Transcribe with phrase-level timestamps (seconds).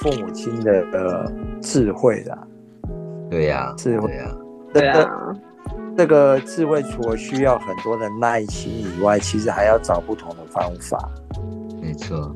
[0.00, 2.38] 父母亲的呃智慧的。
[3.30, 4.34] 对呀，智慧呀，
[4.72, 5.10] 对啊。
[5.96, 11.10] 这个智慧除了需要很多的耐心以外，其实还要找不同的方法。
[11.82, 12.32] 没错。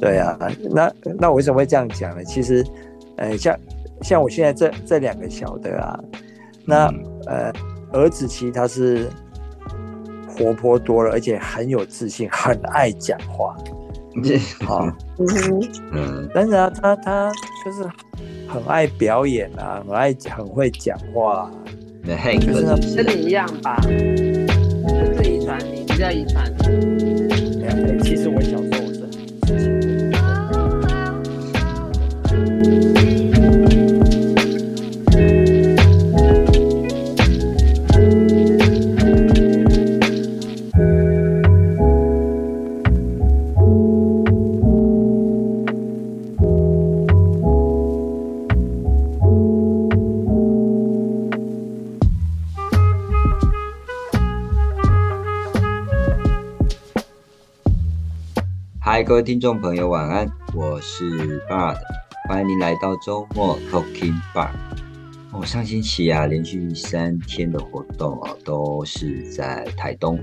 [0.00, 0.36] 对啊，
[0.70, 2.24] 那那我为什么会这样讲呢？
[2.24, 2.64] 其实，
[3.16, 3.56] 呃，像
[4.00, 6.00] 像我现在这这两个小的啊，
[6.64, 6.86] 那
[7.26, 7.52] 呃，
[7.92, 9.08] 儿子其实他是
[10.26, 13.54] 活泼多了，而且很有自信，很爱讲话。
[14.64, 14.86] 好，
[15.92, 17.32] 嗯，但是啊，他他
[17.64, 17.82] 就是
[18.48, 21.42] 很爱表演啊，很爱很会讲话。
[21.42, 21.50] 啊
[22.38, 23.88] 就是跟你一样吧，就
[25.14, 26.44] 是遗传，你比较遗传。
[28.02, 28.84] 其实我小时候。
[32.22, 33.04] 嗨，
[59.06, 61.76] 各位听众朋友，晚安，我是 Bard，
[62.26, 64.48] 欢迎您来到周末 Talking Bar。
[65.30, 70.18] 哦，上星期啊，连续三天的活动哦，都是在台东。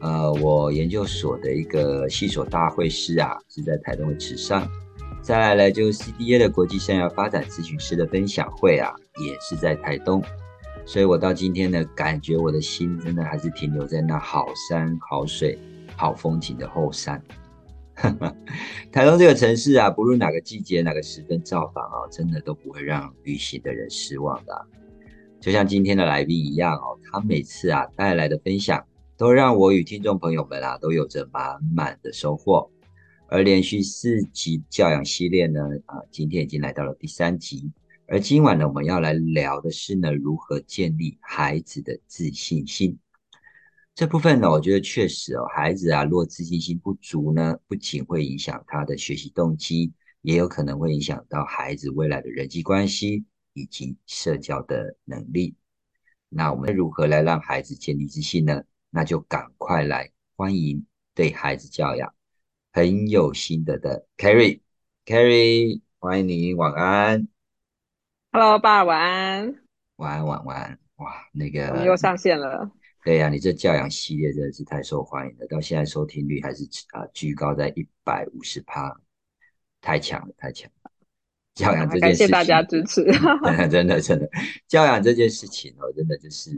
[0.00, 4.66] 呃，我研究所的一个系所大会师啊，是在台东的池上。
[5.20, 10.22] 再来呢，就 CDA 的国际生涯发展咨询师的分享会啊，也是在台东。
[10.86, 15.58] 所以我到今天呢，感觉我的心真的还是停留在那好山好水
[15.96, 17.22] 好风景的后山。
[18.90, 24.66] 台东这个城市啊，不论哪个季节、哪个时分造访啊，真的都不会让旅行的人失望的。
[25.40, 28.84] 就像今天的来宾一样哦，他每次啊带来的分享，
[29.16, 32.70] 都让我与听众朋友们啊都有着满满的收获。
[33.28, 37.70] 而连续四集教养系列呢，啊，今天已经来到了第三集。
[38.06, 42.98] 而今晚呢，我们要来聊的是呢，如何建立孩子的自信心。
[43.94, 49.92] 这部分呢，我觉得确实哦，孩子啊，若自信心不足呢，不仅会影响他的学习动机，
[50.22, 55.54] 也有可能会影响到孩子未来的人际关系以及社交的能力。
[56.30, 58.62] 那我们如何来让孩子建立自信呢？
[58.88, 62.14] 那就赶快来欢迎对孩子教养
[62.72, 67.28] 很有心得的 Carrie，Carrie，欢迎你，晚安。
[68.32, 69.54] Hello，爸，晚安。
[69.96, 70.78] 晚安，晚安。
[70.96, 72.70] 哇，那个又上线了。
[73.04, 78.96] 对呀，你这教养系列真的是太受欢迎了，到现在收听率还是啊居高在一百五十趴，
[79.80, 80.90] 太强了，太强了！
[81.54, 83.04] 教养这件事情，感谢大家支持。
[83.68, 84.30] 真的真的，
[84.68, 86.50] 教养这件事情哦，真的就是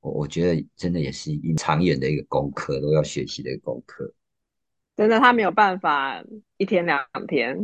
[0.00, 4.12] 我我觉得真的也是一长远的一个功课，都要学习的一个功课。
[4.94, 6.22] 真的，他没有办法
[6.58, 7.62] 一天两天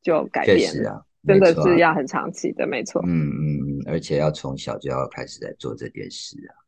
[0.00, 3.02] 就改变，确实啊，真的是要很长期的，没错。
[3.04, 6.61] 嗯嗯嗯，而且要从小就要开始在做这件事啊。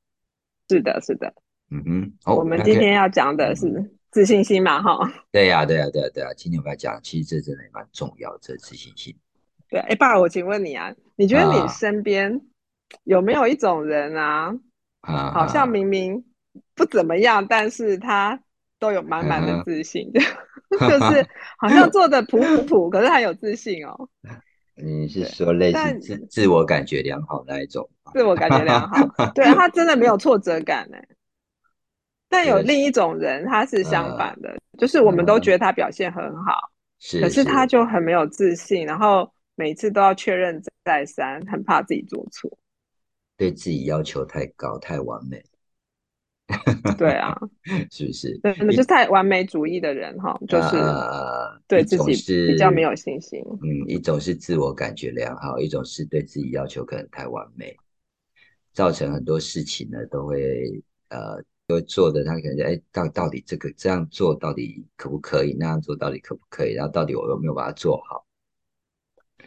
[0.69, 1.33] 是的，是的，
[1.71, 5.13] 嗯哼，我们今天要讲的是自信心嘛，哈。
[5.31, 9.15] 对呀，对呀，对呀，对呀，今天我们要讲，其实这真的也蛮重要，这自信心。
[9.69, 12.41] 对，哎，爸，我请问你啊，你觉得你身边
[13.05, 14.55] 有没有一种人啊，
[15.01, 16.25] 啊好像明明
[16.75, 18.41] 不怎么样，但是他
[18.79, 20.11] 都有满满的自信，
[20.71, 21.27] 就是
[21.59, 24.09] 好像做的普普普，可是他有自信哦。
[24.77, 27.89] 你是说类似自自我感觉良好那一种？
[28.12, 30.97] 自我感觉良好， 对他真的没有挫折感呢。
[32.29, 42.51] 但有另一种人，他是相反的，就是我们都觉得他表现很好，是，可是他就很没有自信，然后每次都要确认再三，很怕自己做错，
[43.37, 45.41] 对自己要求太高，太完美。
[46.99, 47.34] 对啊，
[47.91, 48.38] 是不是？
[48.43, 50.77] 真的就太完美主义的人哈，就是
[51.66, 53.43] 对自己比较没有信心。
[53.62, 57.75] 嗯，一种是自我感觉良好，一种是对自己要求可能太完美，
[58.73, 65.56] 造成很多事情呢都会呃，都做的他可能哎，到到底这个这样做到底可不可以？
[65.58, 66.75] 那样做到底可不可以？
[66.75, 68.26] 然后到底我有没有把它做好？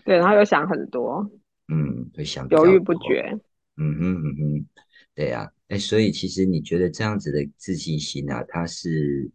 [0.03, 1.29] 对，然后又想很多，
[1.67, 3.37] 嗯，会想犹豫不决。
[3.77, 4.65] 嗯哼嗯哼，
[5.13, 5.51] 对呀。
[5.69, 9.29] 哎，所以其实你觉得这样子的自信心啊，它是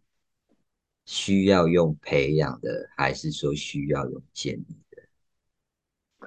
[1.05, 5.03] 需要用培养的，还是说需要用建立的？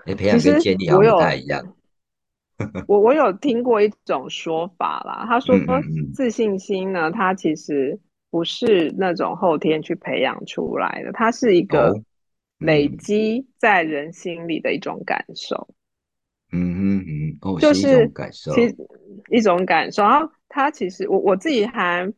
[0.04, 1.76] 哎，培养跟建立好像不太一样。
[2.86, 5.54] 我我有听过一种说法啦，他说
[6.14, 7.98] 自信心呢，它其实
[8.30, 11.92] 不是那种后天去培养出来的，它是一个
[12.58, 15.68] 累积在人心里的一种感受。
[16.52, 18.76] 嗯嗯嗯，哦，就是感受，其实
[19.30, 20.02] 一种感受。
[20.02, 22.12] 然后他其实我我自己还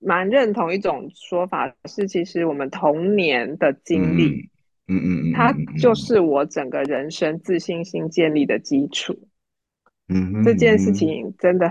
[0.00, 4.48] 蛮认同一种说法，是其实我们童年的经历
[4.86, 9.18] 嗯嗯嗯，它就是我整个人生自信心建立的基础。
[10.08, 11.34] 嗯，这件事情。
[11.38, 11.70] 真的，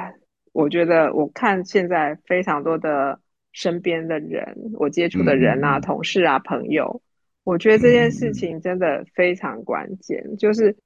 [0.53, 3.19] 我觉得我看现在非常多的
[3.51, 7.01] 身边的人，我接触的人啊，同事啊，朋友，
[7.43, 10.77] 我觉得这件事情真的非常关键，就是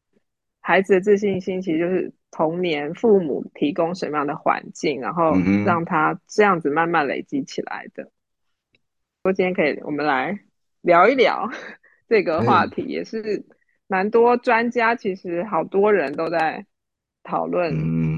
[0.61, 5.33] 孩子的自信心其实就是童年父母提供什么样的环境，然后
[5.65, 8.09] 让他这样子慢慢累积起来的。
[9.23, 10.39] 说今天可以，我们来
[10.81, 11.49] 聊一聊
[12.07, 13.45] 这个话题，也是
[13.87, 16.65] 蛮多专家，其实好多人都在
[17.23, 17.71] 讨论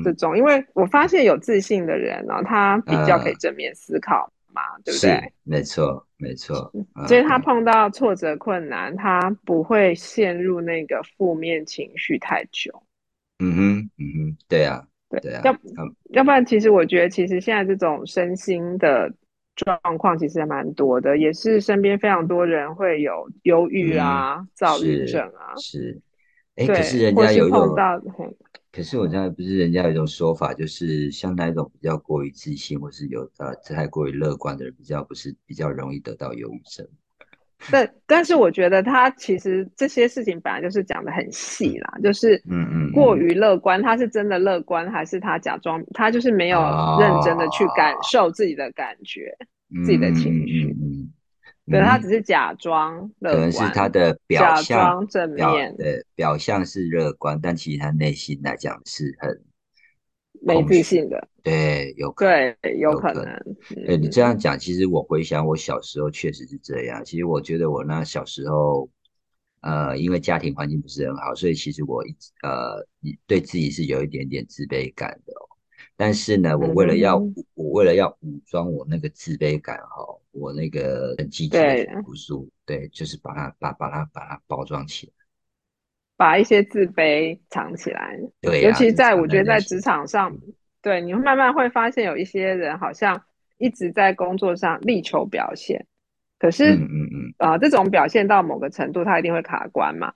[0.04, 5.34] 这种，因为我发现有自信的人呢，他比较可以正面思考嘛，对不对？
[5.44, 6.72] 没错，没错。
[7.08, 12.84] 所以他碰到挫折困难，他不会陷入那个负面情绪太久。
[13.40, 14.86] 嗯哼，嗯哼，对啊，
[15.22, 15.42] 对啊。
[15.44, 15.58] 要
[16.12, 19.12] 要不然，其实我觉得，其实现在这种身心的。
[19.56, 25.54] 状况其实还蛮多的，也是身边非常多人会有忧郁啊、躁郁症啊。
[25.58, 26.02] 是，
[26.56, 28.02] 哎，可是人家有碰到，
[28.74, 36.86] 可是我现在不是人家有一种说法，就是像那一种比较过于自信，或是有呃太过于乐观的人，比较不是比较容易得到忧郁症。
[37.72, 45.82] 但但是我觉得他其实这些事情本来就是讲的很细啦，就是嗯嗯过于乐观，他是真的乐观还是他假装？
[45.94, 46.60] 他就是没有
[47.00, 49.38] 认真的去感受自己的感觉、
[49.86, 50.76] 自己的情绪。
[51.66, 59.44] 对他只是假装乐观，可能是他的表象正面，对表象是乐观，但其实他内心来讲是很。
[60.46, 63.26] 没自信的，对，有对，有可能。
[63.86, 67.02] 对你这样讲，其实我回想我小时候确实是这样。
[67.06, 68.90] 其实我觉得我那小时候，
[69.62, 72.86] 呃，因为家庭环境不是很好，所以其实我一直呃，
[73.26, 75.34] 对自己是有一点点自卑感的。
[75.96, 77.16] 但是呢，我为了要
[77.54, 85.14] 我为了要武装我那个自卑感哈，我那个很积极的读书，对，就是把它把把它把它包装起来。
[86.16, 90.32] 把一些自卑藏起来，对，尤其在我觉得在职场上，
[90.82, 93.20] 对，你会慢慢会发现有一些人好像
[93.58, 95.86] 一直在工作上力求表现，
[96.38, 100.14] 可是，嗯嗯嗯，啊，这种表现到某个程度，他一定会卡关嘛。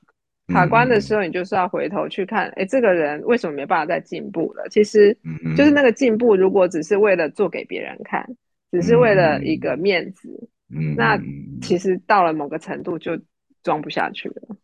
[0.53, 4.65] 卡关的时候，你就是要回头去看，哎，这个人为什么没办法再进步了？
[4.69, 5.17] 其实，
[5.57, 8.25] 就是那个进步，如果只是为了做给别人看，
[8.71, 11.19] 只是为了一个面子，嗯，那
[11.61, 13.19] 其实到了某个程度就
[13.63, 14.57] 装不下去了。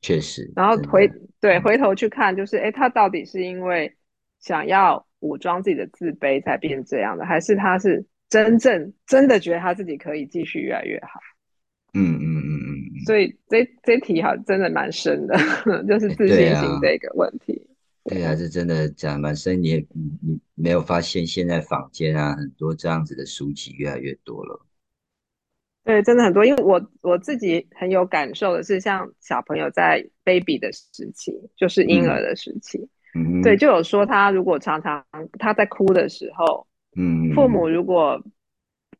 [0.00, 1.10] 确实，然后回
[1.40, 3.94] 对回头去看，就是哎，他到底是因为
[4.40, 11.20] 想要武装自己的自卑才变这样的，还是他是真正真的觉得他自己可以继续越来越好？
[11.94, 13.04] 嗯嗯嗯嗯。
[13.06, 15.36] 所以这这题哈真的蛮深的，
[15.86, 17.64] 就是自信心这个问题。
[18.04, 19.62] 对啊，这真的讲蛮深。
[19.62, 19.86] 你也
[20.22, 24.66] 你没有发现现在坊间啊很多这样子的书籍越来越多了。
[25.84, 35.04] 对，真的很多，因为我我自己很有感受的是，像小朋友在 baby 的时期，就是婴儿的时期，嗯，对，就有说他如果常常
[35.40, 36.66] 他在哭的时候，
[36.96, 38.22] 嗯，父母如果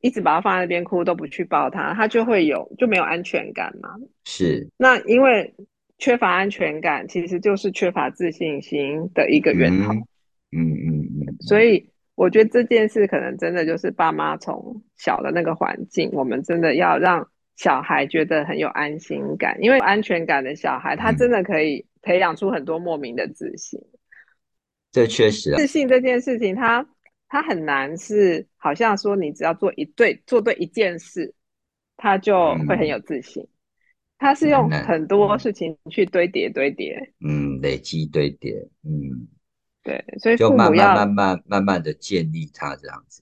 [0.00, 3.90] 一直把他放在那边哭都不去抱他，他就会有就没有安全感嘛。
[4.24, 5.54] 是，那因为
[6.02, 9.92] 缺乏安全感，其实就是缺乏自信心的一个源头。
[10.50, 11.88] 嗯嗯嗯，所以。
[12.14, 23.80] 我觉得这件事可能真的就是爸妈从小的那个环境，我们真的要让小孩觉得很有安心感，因为安全感的小孩，他真的可以培养出很多莫名的自信。
[24.92, 26.86] 这确实，自信这件事情，他
[27.28, 31.34] 他很难是好像说你只要做一对做对一件事，
[31.96, 33.44] 他就会很有自信。
[34.22, 38.52] 他是用很多事情去堆叠堆叠，嗯，累积堆叠，
[38.84, 39.28] 嗯。
[39.84, 43.20] 对，所以就慢慢慢慢慢慢的建立他这样子。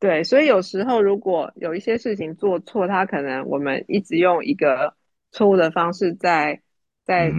[0.00, 4.94] 对，所以有时候如果有一些事情做错，他可能我们一直用一个
[5.32, 6.62] 错误的方式在
[7.04, 7.30] 在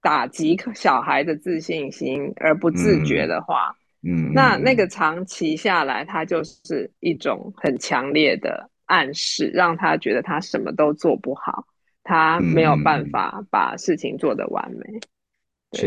[0.00, 11.66] 打击小孩的自信心，而不自觉的话，嗯，那那个长期下来，他就是一种很强烈的暗示，让他觉得他什么都做不好，
[12.02, 15.00] 他没有办法把事情做得完美。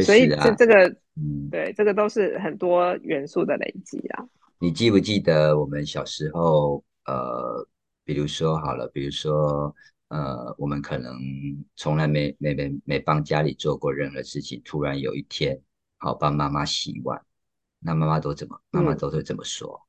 [0.02, 0.96] 所以这这个。
[1.20, 4.24] 嗯，对，这个都是很多元素的累积啊。
[4.60, 7.68] 你记不记得我们小时候，呃，
[8.06, 9.76] 比如说好了，比如说，
[10.10, 11.18] 呃，我们可能
[11.76, 15.60] 从来没没没没帮家里做过任何事情，突然有一天，
[15.98, 17.20] 好帮妈妈洗碗，
[17.80, 18.62] 那妈妈都怎么？
[18.70, 19.87] 妈妈都会怎么说？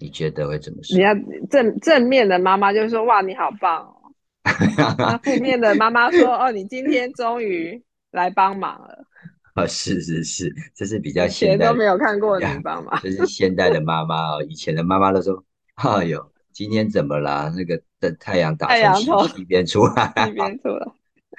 [0.00, 0.96] 你觉得会怎么说？
[0.96, 1.14] 你要
[1.50, 3.94] 正正面的妈妈就是说，哇，你好棒哦。
[4.98, 7.80] 那负面的妈妈说，哦，你今天终于
[8.10, 9.06] 来帮忙了。
[9.54, 14.42] 啊，是是是，这是比较现代都没有看过你帮忙，这是现代的妈妈哦。
[14.48, 15.44] 以前的妈妈都说
[15.76, 17.52] ：“哎呦，今天怎么啦？
[17.54, 20.86] 那个的太阳打从西边出来，西边出来。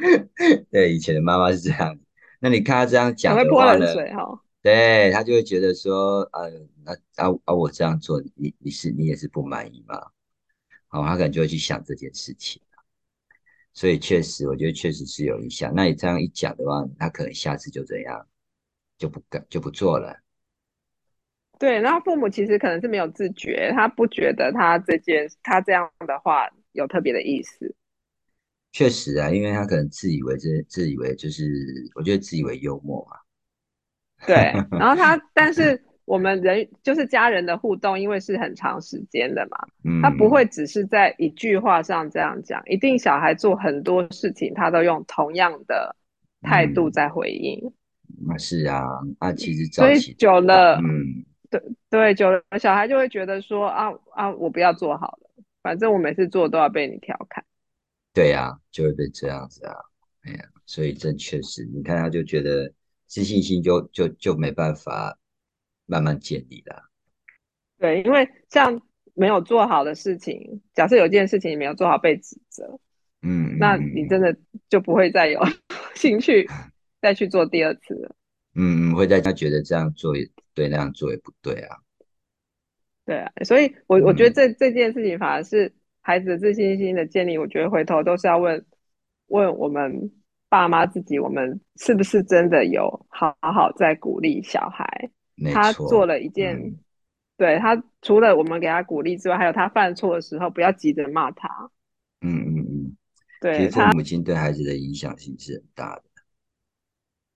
[0.70, 1.98] 对，以前的妈妈是这样。
[2.40, 3.88] 那你看他这样讲的话呢？
[4.62, 6.52] 对他就会觉得说，呃，
[6.84, 9.96] 那啊啊，我这样做，你你是你也是不满意吗？
[10.88, 12.62] 好，他可能就会去想这件事情。
[13.74, 15.74] 所以确实，我觉得确实是有影响。
[15.74, 18.28] 那你这样一讲的话，他可能下次就这样，
[18.98, 20.16] 就不敢就不做了。
[21.58, 27.74] 对，然后父母其实可能是没有自觉，他不觉得他这件他这样的话有特别的意思。
[28.72, 31.46] 确实啊，因为他可能自以为这自以为就是，
[31.96, 33.18] 我觉得自以为幽默嘛。
[34.28, 39.58] 对，然后他，但是我们人就是家人的互动，因为是很长时间的嘛，
[40.04, 45.96] 他不会只是在一句话上这样讲，一定小孩做很多事情，他都用同样的
[46.42, 47.74] 态度在回应。
[48.28, 48.84] 那是啊，
[49.18, 51.60] 啊，其实所以久了，嗯，对
[51.90, 57.44] 对，久了小孩就会觉得说啊啊，我不要做好了，反正我每次做都要被你调侃。
[58.14, 59.74] 对呀，就会被这样子啊，
[60.26, 62.72] 哎呀，所以这确实，你看他就觉得。
[63.12, 65.20] 自信心就就就没办法
[65.86, 66.82] 慢慢建立啦。
[67.78, 68.82] 对，因为像
[69.14, 72.80] 没有做好的事情，假设有件事情你没有做好被指责，
[73.22, 74.34] 嗯，那你真的
[74.70, 75.42] 就不会再有
[75.94, 76.48] 兴趣
[77.02, 78.16] 再去做第二次了。
[78.56, 81.80] 嗯，会大家觉得这样做也对，那样做也不对啊。
[83.06, 88.66] 对啊，所以我我觉得这这件事情反而是孩子的自信心的建立，我觉得回头都是要问
[89.28, 90.14] 问我们。
[90.52, 95.10] 爸妈自己，我们是不是真的有好好在鼓励小孩？
[95.54, 96.76] 他做了一件，
[97.38, 101.48] 对他除了我们给他鼓励之外，还有他犯错的时候，不要急着骂他。
[102.20, 102.98] 嗯嗯嗯，
[103.40, 106.04] 对，其实父母亲对孩子的影响性是很大的。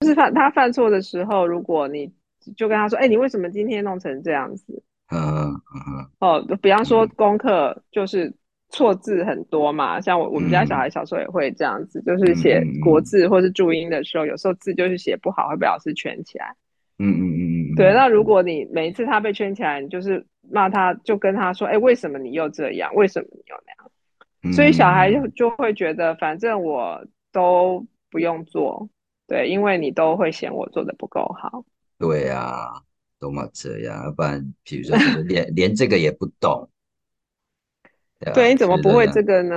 [0.00, 2.12] 就是犯他犯错的时候，如果你
[2.54, 5.56] 就跟他说：“哎，你为什么今天弄成这样子？”嗯嗯
[5.88, 6.10] 嗯。
[6.18, 8.34] 哦，比方说功课就是。
[8.68, 16.54] 错字很多嘛，像我我们家小孩小时候也会这样子，就是写国字或是注音的时候，有时候字就是写不好，会被老师圈起来。
[16.98, 17.74] 嗯嗯嗯嗯。
[17.76, 22.94] 对，那如果你每一次他被圈起来，你就是骂他，就跟他说：“哎，为什么你又这样？
[22.94, 28.88] 为什么你又那样？”所以小孩就就会觉得，反正我都不用做，
[29.26, 31.64] 对，因为你都会嫌我做的不够好。
[31.98, 32.82] 对啊，
[33.18, 36.68] 都嘛这样，要不然比如说连连这个也不懂。
[38.34, 39.56] 对，你怎么不会这个呢？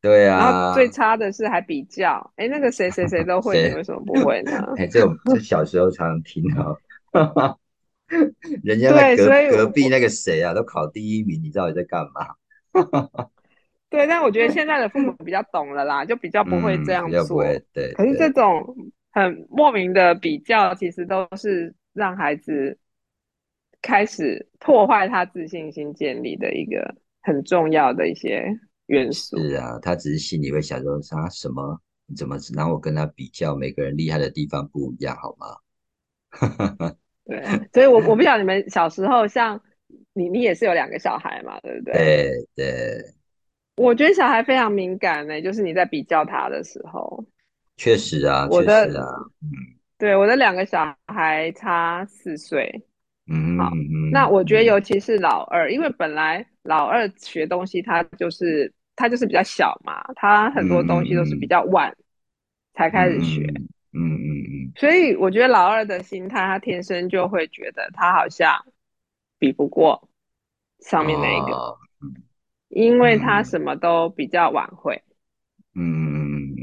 [0.00, 4.52] 对啊，然后最差的是还比较，哎，那个谁谁谁都会， 你为什么不会呢？
[4.76, 6.78] 哎，这种这小时候常常听到，
[8.62, 12.34] 人家隔隔壁那个谁啊，都考第一名，你到底在干嘛？
[13.88, 17.42] 对，但我觉得现在的父母比较懂了啦，就比较不会这样做。
[17.72, 18.76] 对，可是这种
[19.10, 22.78] 很莫名的比较，其实都是让孩子
[23.80, 26.94] 开始破坏他自信心建立的一个。
[27.24, 28.44] 很重要的一些
[28.86, 31.80] 元素是啊，他只是心里会想说他什么？
[32.06, 33.56] 你怎么拿我跟他比较？
[33.56, 35.56] 每个人厉害的地方不一样，好吗？
[37.24, 39.58] 对，所以，我我不 晓得你们小时候，像
[40.12, 41.94] 你，你也是有两个小孩嘛，对不对？
[41.94, 43.04] 对对。
[43.76, 47.24] 我觉得小孩非常敏感呢，就是你在比较他的时候。
[47.76, 49.06] 确实啊，确实啊，
[49.40, 49.48] 嗯，
[49.96, 52.86] 对，我的两个小孩差四岁。
[53.26, 53.70] 嗯，好，
[54.12, 61.96] 那我觉得尤其是老二，因为本来老二学东西，他就是他就是比较小嘛，他很多东西都是比较晚
[62.74, 63.42] 才开始学，
[63.94, 68.62] 嗯嗯嗯，所以我觉得老二的心态，他天生就会觉得他好像
[69.38, 70.06] 比不过
[70.80, 71.78] 上面那一个，
[72.68, 75.02] 因为他什么都比较晚会，
[75.74, 76.54] 嗯，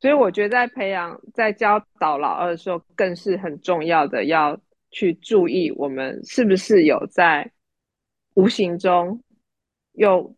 [0.00, 4.58] 所以我觉得在培养在教导老二的时候，更是很重要的要。
[4.90, 7.50] 去注意我们是不是有在
[8.34, 9.22] 无形中
[9.92, 10.34] 又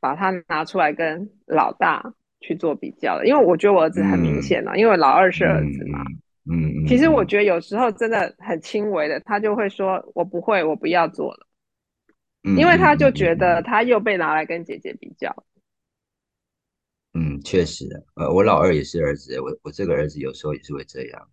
[0.00, 6.00] 把它拿出来跟老大去做比较了，因为我觉得我儿子很明显了，因为老二是儿子嘛。
[6.50, 6.86] 嗯嗯。
[6.86, 11.46] 其实我觉得有时候真的很轻微的，他就会说：“我不会，我不要做了。”
[12.56, 15.44] 因为他就觉得他又被拿来跟姐姐比较。
[17.12, 21.28] 嗯，确实，呃，我老二也是儿子，我我这个儿子有时候也是会这样。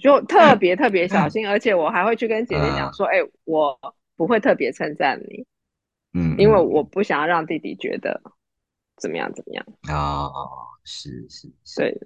[0.00, 3.78] 就特别 特别小心，而且我还会去跟姐姐讲说：“哎，我
[4.16, 5.46] 不会特别称赞你，
[6.14, 8.20] 嗯，因为我不想要让弟弟觉得
[8.96, 10.30] 怎么样怎么样。”啊，
[10.84, 11.98] 是是，对，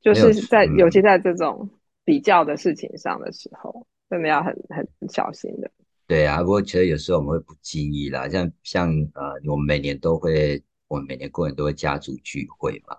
[0.00, 1.68] 就是在尤其在这种
[2.04, 5.70] 比较的事情上的时候，真的要很很小心的。
[6.06, 12.96] 对啊，不过其实有时候我们会不经意啦，像像呃，我们每年都会，我们每年过年都会家族聚会嘛。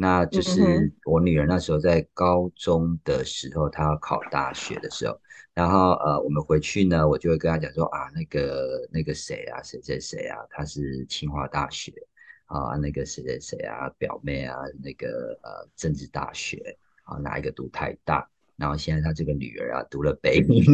[0.00, 5.20] 那就是我女儿那时候在高中的时候，她要考大学的时候，
[5.52, 11.92] 然后呃，我们回去呢，我就会跟她讲说啊，那个那个谁啊，谁谁谁啊，他是清华大学
[12.46, 18.26] 啊，那个谁谁谁啊，表妹啊，那个呃政治大学啊，哪一个读太大，
[18.56, 20.64] 然后现在她这个女儿啊，读了北女。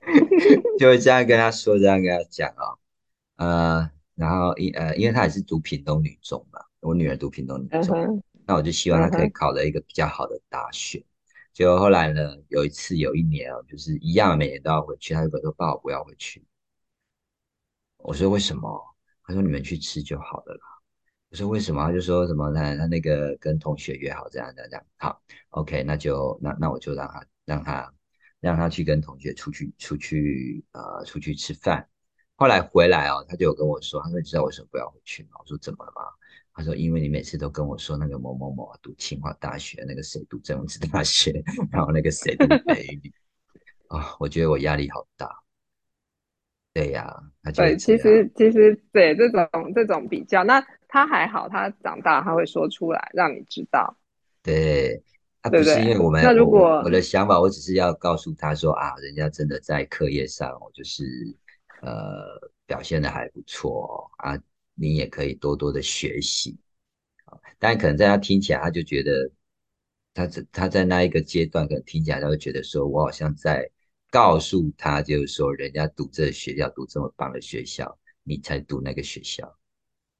[0.78, 2.76] 就会这样跟她说，这样跟她讲哦，
[3.36, 11.04] 呃，然后因呃，因为她也是读屏东女中嘛，我女儿读屏东女中，那我就希望她可以考了一个比较好的大学。
[11.52, 16.44] 结果后来呢，有一次有一年哦，就是一样，每年都要回去，她就说：“爸，我不要回去。”
[17.98, 18.82] 我说：“为什么？”
[19.24, 20.60] 她说：“你们去吃就好了啦。”
[21.30, 24.86] 我说：“为什么？”他就说什么他他那个跟同学约好这样这样这样。
[24.96, 27.92] 好，OK，那就那那我就让他让他。
[28.42, 31.86] 让他去跟同学出去出去呃出去吃饭，
[32.36, 35.32] 后来回来哦，他就有跟我说，他说你知道为什么不要回去吗？
[35.38, 36.00] 我说怎么了吗？
[36.60, 41.32] 他说因为你每次都跟我说那个某某某读清华大学，那个谁读政治大学，
[41.72, 43.10] 然后那个谁读北语
[43.88, 45.26] 啊，我觉得我压力好大。
[46.74, 47.10] 对呀，
[47.54, 53.96] 对，其实其实对这种这种比较，那他还好，他长大他会说出来让你知道。
[54.42, 55.02] 对。
[55.42, 61.02] 他不是因为我们，那如果我的想法，我只是要告诉他说啊，人家真的在课业上，我就是
[61.80, 64.38] 呃表现的还不错啊，
[64.80, 66.58] 你也可以多多的学习
[67.26, 67.38] 啊。
[67.58, 69.30] 但可能在他听起来，他就觉得
[70.14, 73.70] 他在他在那一个阶段，可能听起来他会觉得说，我好像在
[74.10, 79.56] 告诉他，就是说人家读这学校，读这么棒的学校，你才读那个学校，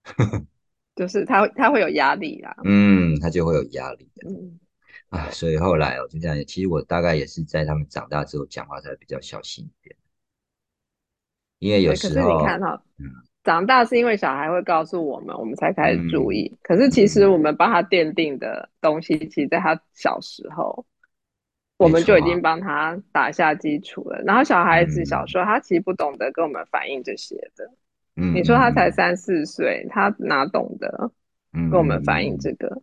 [0.95, 4.61] 就是他他会有压力啦，嗯，他就会有压力的，嗯。
[5.09, 9.97] 啊，所以后来我就这样，其实我大概也是在他们长大之后讲话才比较小心一点，
[11.59, 12.85] 因为有时候，可是你看哈，
[13.51, 16.57] 长大是因为小孩会告诉我们，我们才开始注意。
[16.63, 20.87] 可是其实我们帮他奠定的东西，其实在他小时候，
[21.77, 24.23] 我们就已经帮他打下基础了。
[24.25, 27.69] 然后小孩子小时候，他其实不懂得跟我们反映这些的。
[28.15, 31.11] 嗯，你说他才三四岁，他哪懂得
[31.53, 32.81] 跟我们反映这个？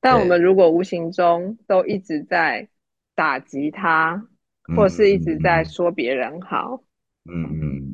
[0.00, 2.68] 但我们如果无形中都一直在
[3.14, 4.26] 打击他，
[4.74, 6.82] 或是一直在说别人好，
[7.30, 7.92] 嗯嗯嗯，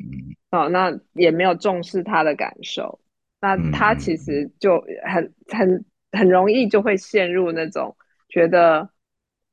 [0.54, 2.98] 哦，那也没有重视他的感受，
[3.40, 7.96] 那他其实就很很很容易就会陷入那种
[8.28, 8.88] 觉得，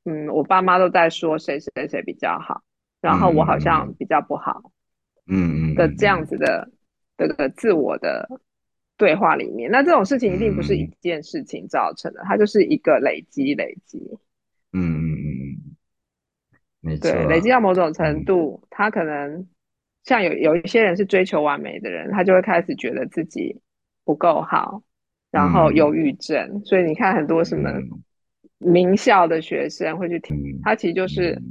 [0.05, 2.61] 嗯，我爸妈都在说谁谁谁比较好，
[3.01, 4.71] 然后我好像比较不好，
[5.27, 6.69] 嗯嗯的这样子的
[7.17, 8.27] 这个自我的。
[8.97, 13.97] 对话里面，那这种事情一定不是一件事情造成的，它就是一个累积，累积。
[14.73, 15.75] 嗯嗯嗯嗯，
[16.81, 17.11] 没错。
[17.11, 17.59] 对，累积到。
[17.59, 19.47] 某种程度，他可能
[20.03, 23.59] 像有有一些人是追求完美的人，他就会开始觉得自己
[24.03, 24.81] 不够好，
[25.31, 26.61] 然后忧郁症。
[26.65, 27.71] 所以你看很多什么
[28.57, 31.41] 名校的学生会去听，他其实就是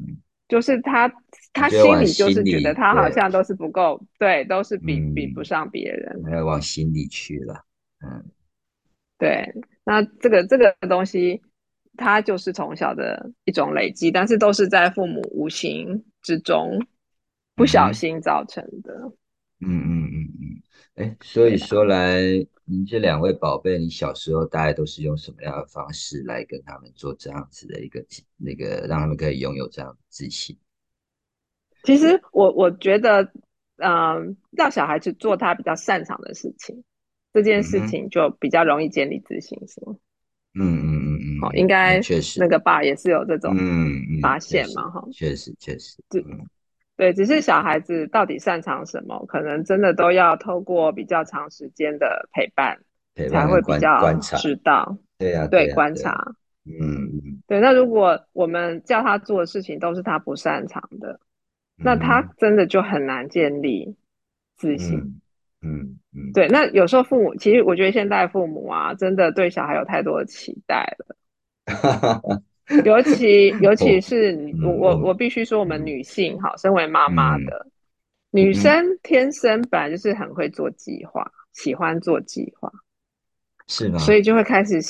[0.49, 1.13] 就是他。
[1.53, 7.65] 他心里就是觉得他好像都是不够，对，都是比比不上别人，要往心里去了。
[8.07, 8.25] 嗯，
[9.19, 9.53] 对，
[9.85, 11.43] 那这个这个东西，
[11.97, 16.87] 它就是从小的一种累积，但是都是在父母无形之中
[17.61, 19.12] 不小心造成的。
[19.61, 20.62] 嗯嗯嗯嗯，
[20.94, 22.23] 哎，所以说来，
[22.64, 28.03] 您这两位宝贝，你小时候大概都是用什么样的方式来跟他们做这样子的一个
[28.38, 30.57] 那个，让他们可以拥有这样的自信？
[31.83, 33.31] 其实我我觉得，
[33.77, 36.83] 嗯，让小孩去做他比较擅长的事情，
[37.35, 39.85] 这件事情就比较容易建立自信心。
[40.55, 42.40] 嗯嗯嗯嗯，好，应该确实。
[42.40, 43.55] 那个爸也是有这种
[44.23, 46.23] 发现嘛，哈，确实确实，对
[47.01, 52.79] 对，只是小孩子到底擅长什么，可能真的都要透过比较长时间的陪伴，
[53.31, 54.99] 才会比较知道。
[55.17, 56.35] 对呀，对观察，
[56.67, 57.59] 嗯嗯，对。
[57.59, 61.19] 那如果我们叫他做的事情都是他不擅长的。
[61.83, 63.97] 那他真的就很难建立
[64.59, 64.99] 自信，
[65.63, 66.47] 嗯嗯，对。
[66.49, 71.17] 那有时候父母，其实我觉得现在父母啊，真的对小孩有太多的期待了，
[72.85, 77.67] 尤其 尤其是我我我必须说，我们女性哈，身为妈妈的
[78.31, 82.71] 女生，天生本来就是很会做计划，喜欢做计划，
[83.67, 83.99] 是吗？
[83.99, 84.81] 所以就会开始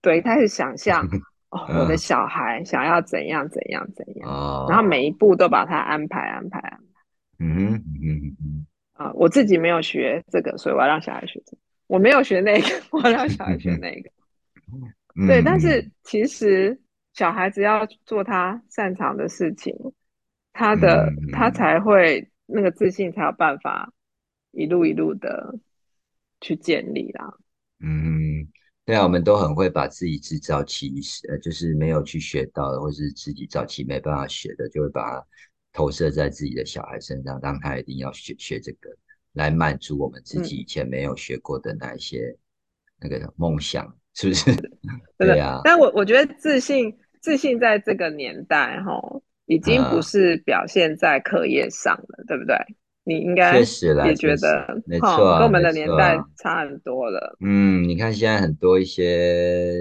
[0.00, 1.06] 对开始想象
[1.50, 1.66] 哦。
[1.78, 6.86] 我的小孩想要怎样怎样怎样，然后每一步都把他安排安排安排。
[7.38, 11.58] 嗯嗯嗯啊，我自己没有学这个，所以我要让小孩学这个。
[11.86, 14.10] 我没有学那个，我要让小孩学那个。
[15.26, 16.76] 对，但是其实
[17.16, 19.74] 小孩子要做他擅长的事情，
[20.52, 23.92] 他的他才会那个自信才有办法
[24.52, 25.58] 一路一路的
[26.40, 27.34] 去建立啦。
[27.80, 28.46] 嗯。
[28.84, 30.94] 对啊，我们都很会把自己制造期，
[31.28, 35.26] 呃，就是没有去学到的，或是自己早期没办法学的，就会把它
[35.72, 38.88] 投射在自己的小孩身上，让他一定要学学这个，
[39.32, 42.32] 来满足我们自己以前没有学过的那一些
[43.00, 44.54] 那个梦想，是不是？
[45.18, 45.62] 对啊。
[45.64, 49.02] 但我我觉得自信，自信在这个年代，哈，
[49.46, 52.56] 已经不是表现在课业上了，对不对？
[53.02, 57.36] 你应该也觉得，没错，跟我们的年代差很多了。
[57.40, 59.74] 嗯，你看现在很多一些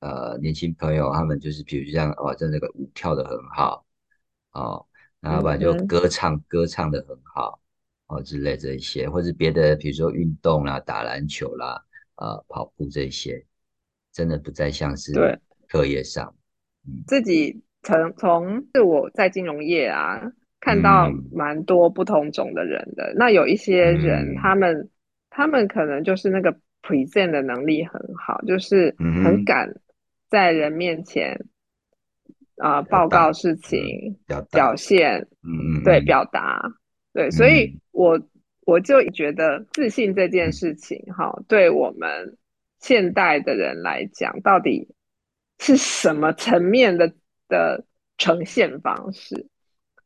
[0.00, 3.86] 呃年轻朋友，他们就是比如像哦，真的个舞跳的很好
[4.52, 4.84] 哦，
[5.20, 7.58] 然后不然就歌唱歌唱的很好
[8.08, 11.82] 哦之类这一些，或者别的比如说运动啦、打篮球啦、
[12.16, 13.42] 呃跑步这些，
[14.12, 16.34] 真的不再像是课业上。
[17.06, 20.32] 自己从从是我在金融业啊。
[20.58, 24.90] 看到蛮多不同种的人的，那有一些人，他们
[25.30, 29.76] 他们可能就是那个 present 的能力很好，就是很敢
[30.28, 31.46] 在人面前
[32.56, 34.16] 啊报告事情、
[34.50, 36.60] 表现，嗯对，表达，
[37.12, 38.20] 对，所以我
[38.64, 42.36] 我就觉得自信这件事情，哈，对我们
[42.80, 44.88] 现代的人来讲，到底
[45.58, 47.12] 是什么层面的
[47.48, 47.84] 的
[48.18, 49.48] 呈现方式？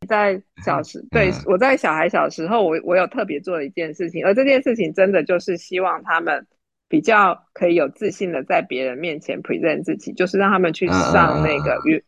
[0.08, 6.46] 在小时，对我在小孩小时候，我我有特别做了一件事情，而这件事情真的就是希望他们
[6.88, 12.02] 比较可以有自信的在别人面前 present 自己，就是让他们去上那个云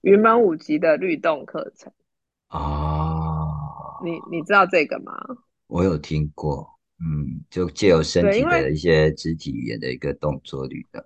[0.00, 1.92] 云门舞集的律动课程。
[2.48, 5.12] 哦，你你知道这个吗？
[5.66, 6.66] 我有听过，
[7.00, 11.04] 嗯，就借由身体的一些肢体语言的一个动作律动。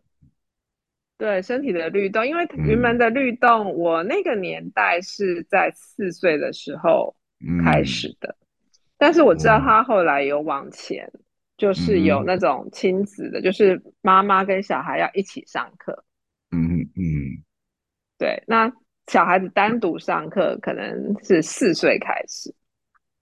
[1.21, 7.15] 对身体的律动，因为云门的律动，我那个年代是在四岁的时候
[7.63, 8.35] 开始的，
[8.97, 11.07] 但是我知道他后来有往前，
[11.59, 16.05] 就是有那种亲子的，就是妈妈跟小孩要一起上课。
[16.53, 17.45] 嗯嗯，
[18.17, 18.73] 对，那
[19.09, 22.55] 小孩子单独上课可能是四岁开始。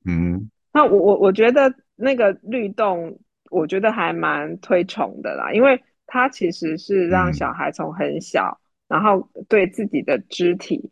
[0.04, 3.18] 嗯，那我我我觉得那个律动，
[3.50, 5.82] 我觉得还蛮推崇的啦，因为。
[6.10, 10.90] 它其实是让小孩从很小，然后对自己的肢体，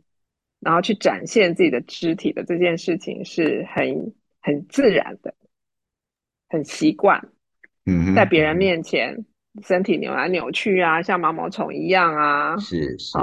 [0.60, 5.34] 然后去展现自己的肢体的这件事情是很很自然的，
[6.50, 7.28] 很习惯。
[7.86, 9.24] 嗯，在别人面前，
[9.62, 13.16] 身体扭来扭去啊，像毛毛虫一样啊，是是，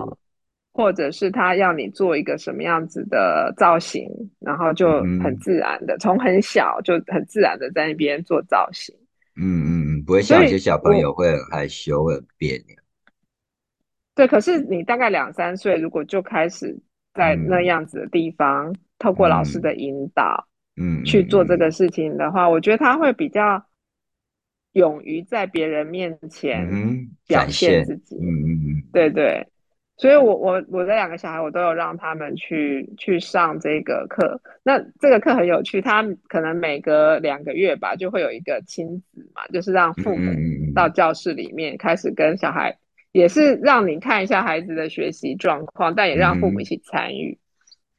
[0.74, 8.96] 或者是他要你做一个什么样子的造型，然后就很自然的，从很小就很自然的在那边做造型。
[9.36, 9.73] 嗯嗯。
[10.06, 12.76] 不会像一些小朋友会很害羞、会很别扭。
[14.16, 16.78] 对，可是你大概两三岁，如果就开始
[17.14, 23.66] 在那样子的地方，透过老师的引导，嗯，去做这个事情的话，我觉得他会比较
[24.74, 26.68] 勇于在别人面前
[27.28, 28.16] 表现自己。
[28.18, 29.48] 嗯嗯嗯，对对。
[29.96, 34.42] 所以，我我我的两个小孩，我都有让他们去去上这个课。
[34.64, 40.32] 那这个课很有趣，他可能每隔两个月吧，就会有一个亲子嘛，就是让父母
[40.74, 42.76] 到教室里面开始跟小孩，
[43.12, 47.38] 也是让你看一下孩子的学习状况，但也让父母一起参与。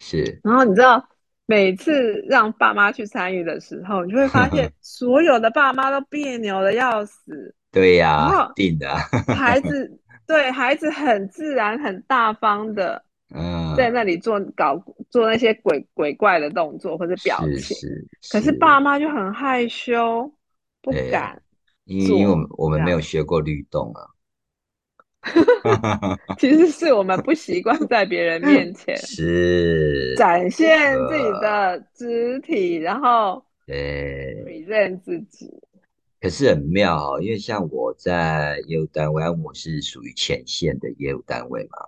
[0.01, 0.41] 是。
[0.43, 1.09] 然后你知道，
[1.47, 7.55] 每次让爸妈去参与的时候，你就会发现 所有的爸妈都别扭的要死。
[7.71, 8.89] 对呀，定的。
[9.33, 10.01] 孩子。
[10.27, 13.03] 对孩子很自然、很大方的，
[13.35, 18.07] 嗯，在那里做搞做那些鬼鬼怪的动作或者表情，是。
[18.31, 20.31] 可是爸妈就很害羞，
[20.83, 21.41] 不敢，
[21.85, 24.11] 因为因为我们我们没有学过律动啊。
[26.39, 35.51] 其实是我们不习惯在别人面 前是展现自己的肢体，然后对，present 自己。
[36.25, 41.87] 可是很妙哦，因为像我在业务单位，我是属于前线的业务单位嘛。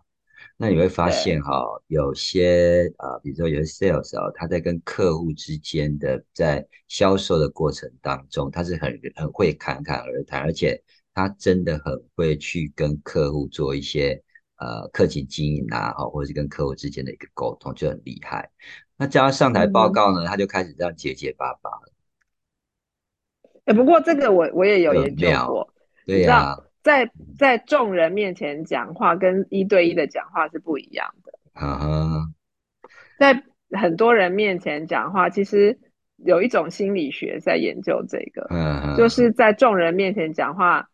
[0.59, 10.79] 那你会发现哈，有些啊，比如说有些 sales 啊，他在跟客户之间的在销售的过程当中，他是很很会侃侃而谈，而且
[11.15, 14.23] 他真的很会去跟客户做一些
[14.59, 18.51] 呃客情经营啊，哈，或者是跟客户之间的一个沟通，就很厉害。
[18.99, 21.96] 那叫他上台报告呢，他就开始这样结结巴巴了。
[23.67, 25.69] 哎，不过这个我我也有研究过，
[26.07, 31.33] 对呀，在在众人面前讲话跟一对一的讲话是不一样的。
[31.61, 32.27] 啊，
[33.19, 35.77] 在很多人面前讲话，其实
[36.17, 40.89] 有一种心理学在研究这个，嗯，就是在众人面前讲话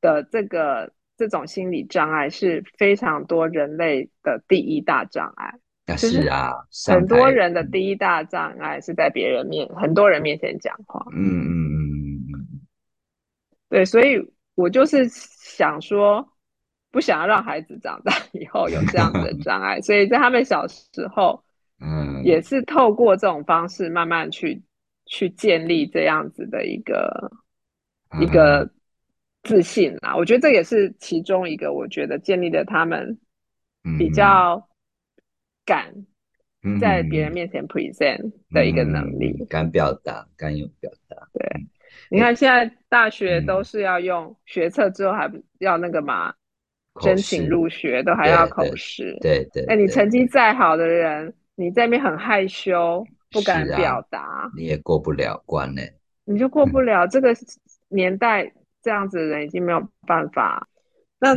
[0.00, 5.54] 的这个这种心理障碍是非常多人类的第一大障碍。
[5.96, 6.52] 是啊，
[6.86, 11.04] 很多人的第一大障碍是在别人面很多人面前讲话。
[11.12, 12.01] 嗯嗯嗯。
[13.72, 14.20] 对，所以
[14.54, 16.22] 我就是想说，
[16.90, 21.42] 不想要让孩子长大以后有这样子的 障碍，所以在他们小时候，
[21.80, 24.62] 嗯，也是透过这种方式慢慢去
[25.06, 27.32] 去建立这样子的一个
[28.20, 28.70] 一个
[29.42, 30.14] 自信啊。
[30.18, 33.18] 我觉得这也是其中一个，我觉得建立了他们
[33.98, 34.68] 比较
[35.64, 35.94] 敢
[36.78, 41.42] 在别人面前 present 的一个能力，敢表达，敢有表达，对。
[42.10, 46.32] 你看，现在大学都是要用学测之后还要那个嘛，
[47.00, 49.16] 申请入学都还要口试。
[49.20, 49.64] 对对。
[49.66, 55.82] 哎，你成绩再好的人，你在那边很害羞，不敢表达，你也过不了关呢。
[56.24, 57.34] 你就过不了这个
[57.88, 58.52] 年代，
[58.82, 60.68] 这样子的人已经没有办法。
[61.18, 61.36] 那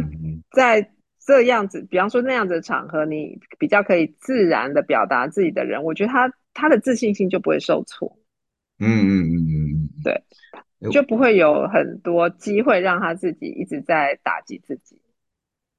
[0.51, 0.91] 在
[1.25, 8.15] 这样子，比方说那样子的场合，你比较可以自然的表达自己的人，我觉得他他的自信心就不会受挫。
[8.79, 10.21] 嗯嗯嗯嗯嗯，对。
[10.91, 15.01] 就不会有很多机会让他自己一直在打击自己。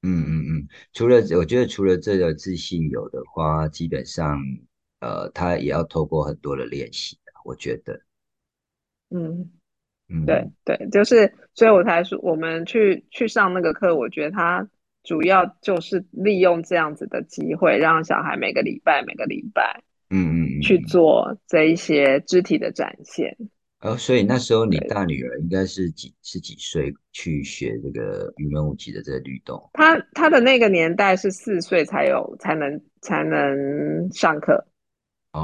[0.03, 4.39] 嗯嗯嗯，除了我觉得除了这个自信有的话，基本上
[4.99, 7.17] 呃，他也要透过很多的练习。
[7.43, 8.01] 我觉得，
[9.09, 9.49] 嗯
[10.09, 14.69] 嗯，对对，就是所以我才说，我们去去上那个课，我觉得他
[15.03, 23.37] 主要就是利用这样子的机会，让小孩每个礼拜每个礼拜，嗯嗯，去做这一些肢体的展现。
[23.87, 29.69] 哦，所以那时候你大女儿应该是几是几岁去学这个云门舞集的这个律动？
[29.73, 34.65] 她她的那个年代是四岁才有才能才能上课，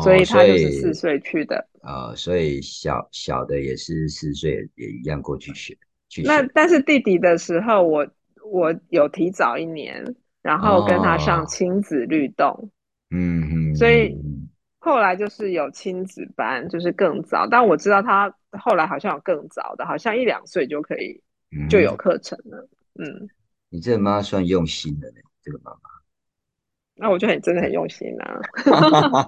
[0.02, 1.68] 所以她就是四岁去的。
[1.82, 5.78] 呃，所以小小的也是四岁也一样过去学。
[6.24, 8.08] 那但是弟弟的时候，我
[8.46, 10.04] 我有提早一年，
[10.42, 12.70] 然后跟他上亲子律动。
[13.10, 14.16] 嗯嗯，所以。
[14.84, 21.24] 后来就是有亲子班，就是更早，但我知道他后来好像有更早的，好像一两岁就可以
[21.70, 22.68] 就有课程了。
[23.00, 23.30] 嗯，
[23.70, 25.80] 你这妈算用心的呢，这个妈妈。
[26.96, 28.40] 那我觉得你真的很用心啊！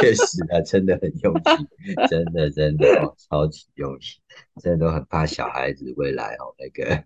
[0.00, 1.68] 确实啊，真的很用心，
[2.08, 4.20] 真的真的哦，超级用心，
[4.62, 7.04] 真的都很怕小孩子未来哦，那个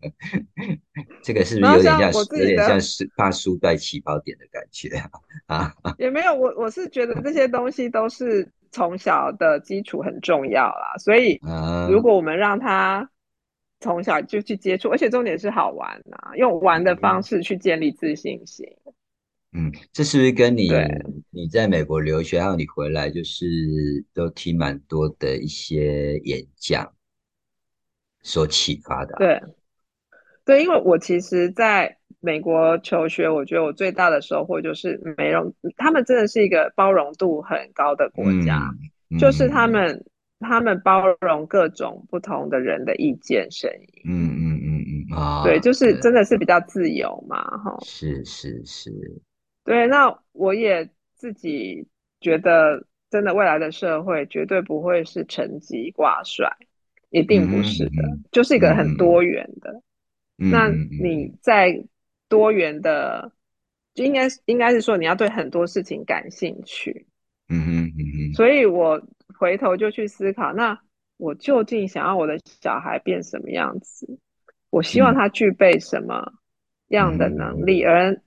[1.22, 4.88] 这个是不是有点像有点像是怕输在起跑点的感觉
[5.46, 5.74] 啊？
[5.98, 11.40] 也没有，我我是觉得这些东西都是从小的基础很重要啦，所以
[11.90, 13.10] 如果我们让他
[13.80, 18.64] 从小就去接触，而且重点是好玩啊，用玩的方式去建立自信心。
[18.86, 18.92] 嗯，
[19.92, 20.70] 这是不是跟你
[21.30, 23.46] 你在美国留学，还有你回来，就是
[24.12, 26.92] 都听蛮多的一些演讲
[28.22, 29.14] 所启发的？
[29.18, 29.42] 对，
[30.44, 38.70] 对，因为我其实在美国求学，我觉得我最大的收获就是美容，他们真的是一个包容度很高的国家，
[39.18, 40.04] 就是他们
[40.40, 44.02] 他们包容各种不同的人的意见声音。
[44.06, 47.78] 嗯嗯嗯嗯啊，对，就是真的是比较自由嘛，哈。
[47.84, 48.92] 是是是。
[49.66, 51.88] 对，那我也自己
[52.20, 56.48] 觉得，真的未来的社会绝对不会是成绩挂帅，
[57.10, 59.82] 一定不是的，就是一个很多元的。
[60.36, 61.84] 那你在
[62.28, 63.32] 多元的，
[63.92, 67.04] 就应该应该是说你要对很多事情感兴趣。
[67.48, 68.34] 嗯哼嗯哼。
[68.34, 69.02] 所以我
[69.36, 70.78] 回头就去思考，那
[71.16, 74.20] 我究竟想要我的小孩变什么样子？
[74.70, 76.34] 我希望他具备什么
[76.86, 78.22] 样的能力，而。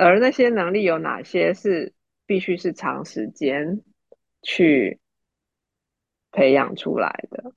[0.00, 1.92] 而那些能力有哪些是
[2.26, 3.82] 必须是长时间
[4.42, 4.98] 去
[6.32, 7.52] 培养出来的？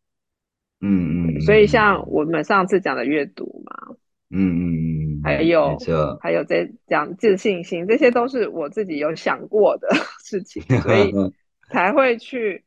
[0.82, 1.42] 嗯嗯。
[1.42, 3.96] 所以像我们上次讲的阅读嘛，
[4.30, 5.78] 嗯嗯嗯，还有
[6.20, 9.88] 还有在讲自信心，这些都是我自己有想过的
[10.24, 11.14] 事情，所以
[11.70, 12.66] 才会去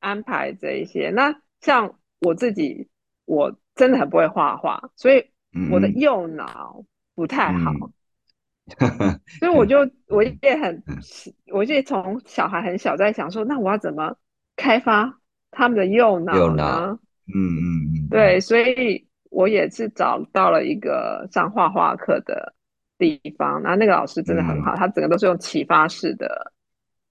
[0.00, 1.10] 安排这一些。
[1.10, 2.88] 那像我自己，
[3.26, 5.30] 我真的很不会画画，所以
[5.70, 7.72] 我的右脑不太好。
[9.38, 10.82] 所以我就我也很，
[11.52, 14.16] 我就从小孩很小在想说，那我要怎么
[14.56, 16.98] 开发他们的右脑呢？
[17.26, 22.54] 嗯嗯嗯，对，所以我也是找到了一个上画画课的
[22.96, 26.52] 地方，然后那个老师真的很好，他整个都是用启发式的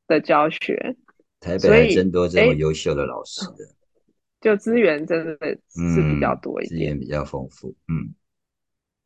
[0.07, 0.95] 的教学。
[1.39, 3.57] 台北还真多这么优秀的老师的，
[4.41, 8.13] 就资源真的是比较多一点，资源比较丰富，嗯。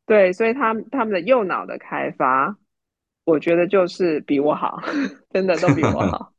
[0.08, 2.56] 对，所以他他们的右脑的开发，
[3.24, 4.80] 我觉得就是比我好，
[5.30, 6.32] 真的都比我 好。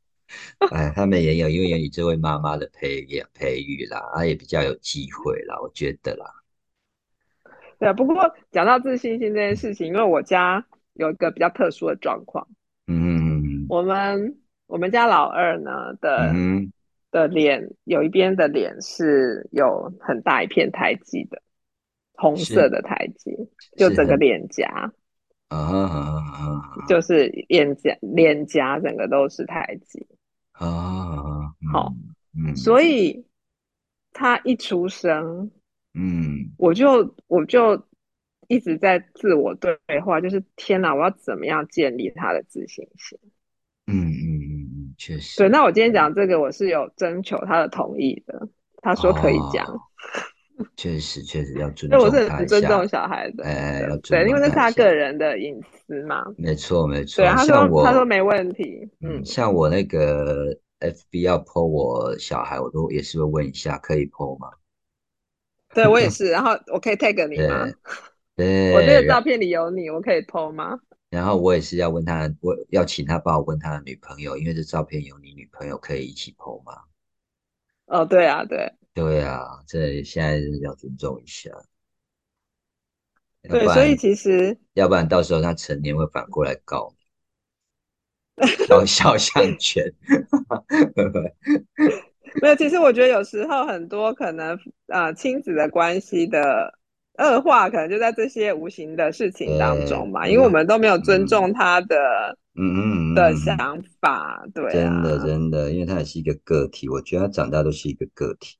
[0.72, 6.26] 哎，他们也有因为有你这位妈妈的培养培育啦，啊也比较有机会啦，我觉得啦。
[7.78, 12.48] 对啊，不过讲到自信心这件事情，因为我家有一个比较特殊的状况，
[12.88, 16.34] 嗯，我们我们家老二呢的
[17.12, 21.40] 的脸有一边的脸是有很大一片胎记的。
[22.20, 23.34] 红色的胎记，
[23.78, 24.92] 就整个脸颊，
[25.48, 30.06] 啊，就是脸颊脸颊整个都是胎记，
[30.52, 31.94] 啊，好，
[32.36, 33.24] 嗯所以
[34.12, 35.50] 他一出生，
[35.94, 37.86] 嗯，我就我就
[38.48, 43.18] 一直在自我对话，就是天哪，我要怎么样建立他的自信心？
[43.86, 45.38] 嗯嗯嗯嗯，确实。
[45.38, 48.46] 对，那我今天讲这个，我是有征求他的同意的，
[48.82, 49.66] 他说可以讲。
[50.76, 52.00] 确实，确实要尊重。
[52.00, 56.24] 我是很尊重小孩的，哎，要对，因为那是他个人的隐私嘛。
[56.36, 57.22] 没错，没错。
[57.22, 58.88] 对，他说他说没问题。
[59.00, 64.48] 嗯，像我那个 FB 要 po 我小孩，我都也是会问一下，可以 po 吗？
[65.74, 67.68] 对我也 是，然后我可以 tag 你吗？
[68.36, 70.78] 对，我这个照片里有你，我可以 po 吗？
[71.10, 76.72] 然后我也是要问他，我要请他帮我问他的女朋友，因为这照片有你女朋友，可以一起 po 吗？
[77.86, 78.72] 哦，对啊，对。
[78.94, 81.50] 对啊，这现在要尊重一下。
[83.48, 86.94] 对，所以其实，要不然到时候他成年会反过来告
[88.36, 89.90] 你，肖肖像权。
[92.42, 96.78] 没有，其实我觉得有时候很多可能呃，亲子的关系的
[97.18, 102.36] 恶化，可能就在这些无形的事情当中嘛，因为我们都没有尊重他的。
[102.56, 108.56] 嗯嗯的想法，对，真的真的，因为他也是一个个体，我觉得他长大都是一个个体。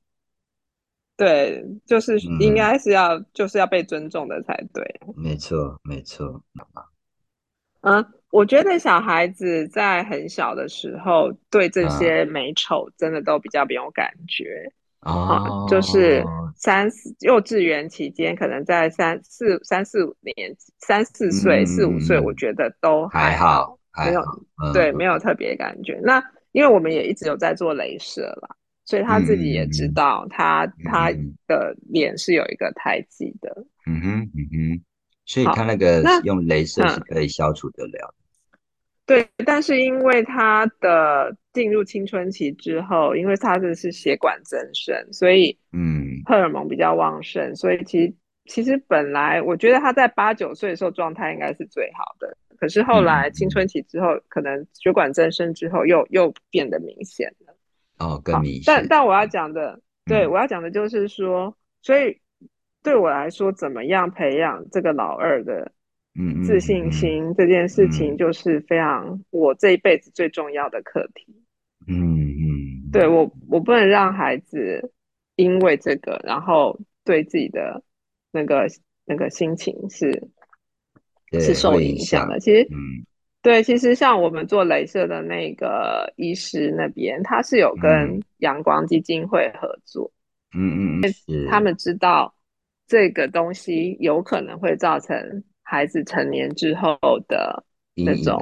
[1.17, 4.83] 对，就是应该是要，就是要被尊重的才对。
[5.15, 6.41] 没错，没错。
[7.81, 14.71] 嗯，我觉得小孩子在很小的时候，对这些美丑真的都比较没有感觉。
[15.01, 16.23] 哦，就是
[16.55, 23.77] 三四幼稚园期间，可能在三四三四五年三四岁四五岁，我觉得都还好。
[23.97, 24.23] 没有，
[24.73, 25.99] 对，没有特别感觉。
[26.03, 28.55] 那因为我们也一直有在做镭射啦，
[28.91, 31.09] 所以他自己也知道，他他
[31.47, 33.65] 的脸是有一个胎记的。
[33.85, 34.83] 嗯哼，嗯哼，
[35.25, 38.13] 所以他那个用镭射是可以消除得了。
[39.05, 48.13] 对，但是因为他的进入青春期之后，因为他的是血管增生，所以嗯，荷尔蒙比较旺盛，所以其实
[48.47, 52.37] 其实本来我觉得他在八九岁的时候状态应该是最好的。
[52.57, 57.40] 可是后来青春期之后，可能血管增生之后，又又变得明显了。
[58.01, 58.63] 哦，更明显。
[58.65, 62.19] 但但我要讲的，对我要讲的就是说，所以
[62.83, 65.71] 对我来说，怎么样培养这个老二的
[66.43, 71.25] 自信心这件事情，就是非常我这一辈子最重要的课题。
[71.87, 74.93] 嗯嗯，对我我不能让孩子
[75.35, 77.83] 因为这个，然后对自己的
[78.31, 78.67] 那个
[79.05, 80.29] 那个心情是。
[81.39, 82.37] 是受影响的。
[82.41, 83.07] 其实，嗯，
[83.43, 90.11] 对，其实像我们做镭射的那个医师那边，他是有跟阳光基金会合作，
[90.55, 92.31] 嗯嗯嗯，他们知道
[92.85, 97.63] 这个东西有可能会造成孩子成年之后的
[97.95, 98.39] 那种，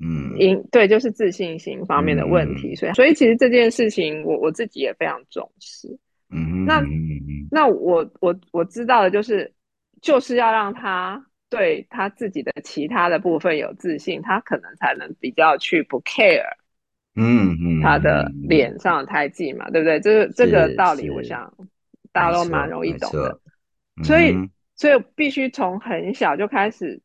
[0.00, 2.74] 嗯，因对，就是自信心方面的问题。
[2.74, 5.86] 所以，所以其实这件事情，我我自己也非常重视。
[6.30, 6.82] 嗯那
[7.50, 9.52] 那我我我知道的就是，
[10.00, 11.22] 就是要让他。
[11.54, 16.48] 对他自己的其他的部分有自信，他可能才能比较去不 care，
[17.14, 20.00] 嗯嗯，他的脸上的胎记嘛，对不对？
[20.00, 21.52] 这个这个道理，我想
[22.10, 23.38] 大家都蛮容易懂的。
[24.02, 24.34] 所以，
[24.76, 27.02] 所以必须从很小就开始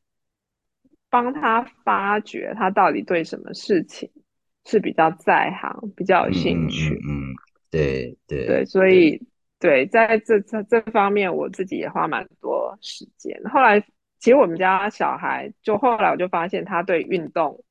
[1.09, 4.09] 帮他发掘他到底对什么事情
[4.63, 6.93] 是比较在行、比较有兴趣。
[7.05, 7.35] 嗯，
[7.69, 9.21] 对对对，所以
[9.59, 13.37] 对在这这这方面，我自己也花蛮多时间。
[13.51, 13.83] 后来。
[14.27, 17.63] 其实我们家小孩，就后来我就发现他对运动，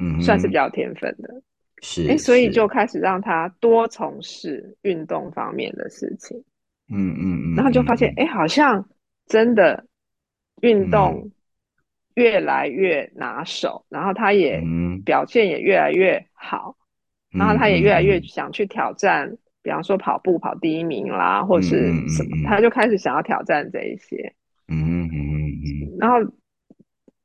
[0.00, 1.32] 嗯，算是比较天分的，
[1.80, 6.36] 是，哎，所以就开始让他多从事运动方面的事情，
[6.92, 8.84] 嗯嗯嗯，然后就发现，哎，好像
[9.26, 9.86] 真的
[10.62, 11.30] 运动
[12.16, 14.60] 越来越拿手，然后他也
[15.04, 16.74] 表现也越来越好，
[17.30, 24.34] 然后他也越来越想去挑战，比方说跑步跑第一名啦，或是什么，他就开始想要挑战这一些。
[24.68, 25.41] 嗯嗯嗯，
[25.98, 26.16] 然后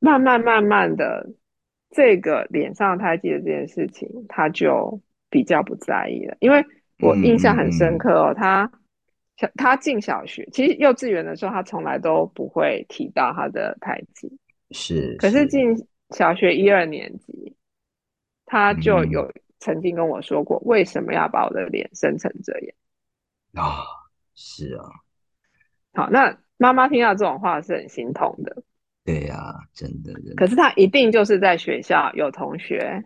[0.00, 1.28] 慢慢慢慢的，
[1.90, 6.36] 这个脸上胎记的这件事情，他就比较不在意了。
[6.40, 6.64] 因为
[7.00, 8.70] 我印象很深刻哦，他
[9.36, 14.30] 小他进小学，其实幼稚园的时候，他从来都不会提到他的胎记，
[14.70, 15.16] 是。
[15.18, 15.74] 可是进
[16.10, 17.56] 小学一二年级，
[18.46, 22.76] 他就有曾经跟我说过，为什么要把我的脸生成这样？
[23.54, 23.82] 啊，
[24.34, 24.84] 是啊。
[25.94, 26.38] 好，那。
[26.58, 28.62] 妈妈听到这种话是很心痛的。
[29.04, 30.12] 对呀，真的。
[30.36, 33.02] 可是他一定就是在学校有同学，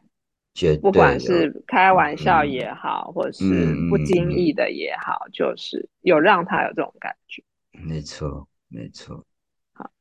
[0.81, 7.45] 不管是开玩笑也好，或者是不经意的也好，就是有让他有这种感觉。
[7.71, 9.25] 没错，没错。
[9.75, 9.93] 好，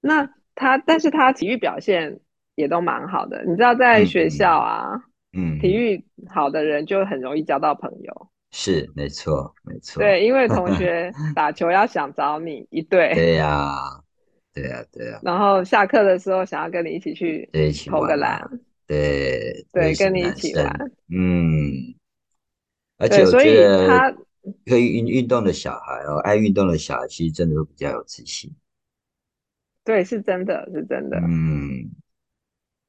[0.00, 2.20] 那他，但是他体育表现
[2.54, 3.42] 也都蛮好的。
[3.44, 8.28] 你知道，在学校啊，嗯，体育好的人就很容易交到朋友。
[8.52, 10.00] 是，没错，没错。
[10.00, 13.12] 对，因为同学 打球要想找你一队。
[13.14, 13.74] 对呀，
[14.54, 15.20] 对呀，对呀。
[15.22, 17.48] 然后下课的时候想要跟你一起去
[17.88, 18.40] 投个篮。
[18.86, 20.90] 对对，跟你一起玩。
[21.08, 21.94] 嗯。
[22.98, 24.10] 而且所以他
[24.64, 28.50] 可以运运动的小孩哦，爱运动的小孩其实真的都比较有自信。
[29.84, 31.18] 对，是真的，是真的。
[31.18, 31.90] 嗯，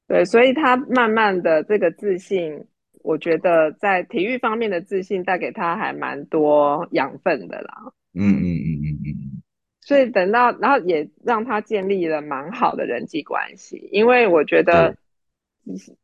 [0.07, 2.65] 对，所以他慢慢的这个自信，
[3.07, 7.73] 我觉得在体育方面的自信带给他还蛮多养分的啦。
[8.13, 9.41] 嗯嗯嗯嗯嗯。
[9.81, 14.95] 所以等到，然后也让他建立了蛮好的人际关系，因为我觉得。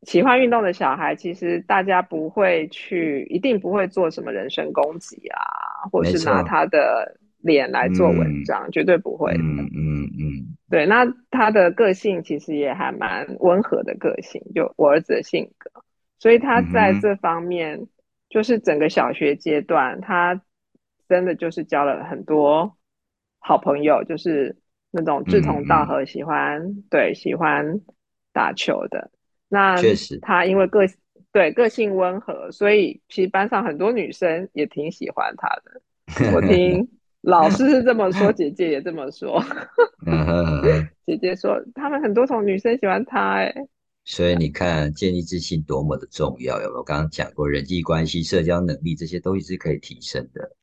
[0.02, 9.38] 喜欢运动的小孩，其实大家不会去，一定不会做什么人身攻击啊，或是拿他的脸来做文章，绝对不会的。
[9.38, 10.84] 嗯嗯嗯，对。
[10.84, 15.70] 那他的个性其实也还蛮温和的个性，就我儿子的性格，
[16.24, 17.86] 所以他在这方面，
[18.30, 20.40] 就是整个小学阶段，他
[21.06, 22.78] 真的就是交了很多
[23.40, 24.56] 好朋友，就是
[24.90, 27.78] 那种志同道合，喜欢对喜欢
[28.32, 29.10] 打球的。
[29.50, 30.86] 那确实，他因为个
[31.30, 35.82] 对个性温和，所以其实班上很多女生也挺喜欢他的。
[36.32, 36.88] 我听
[37.20, 39.44] 老师是这么说，姐姐也这么说。
[41.04, 43.54] 姐姐说他们很多种女生喜欢他，哎。
[44.04, 46.82] 所以你看，建立自信多么的重要，有没有？
[46.82, 50.56] 刚刚讲过人际关系、社交能力这些东西是可以提升的。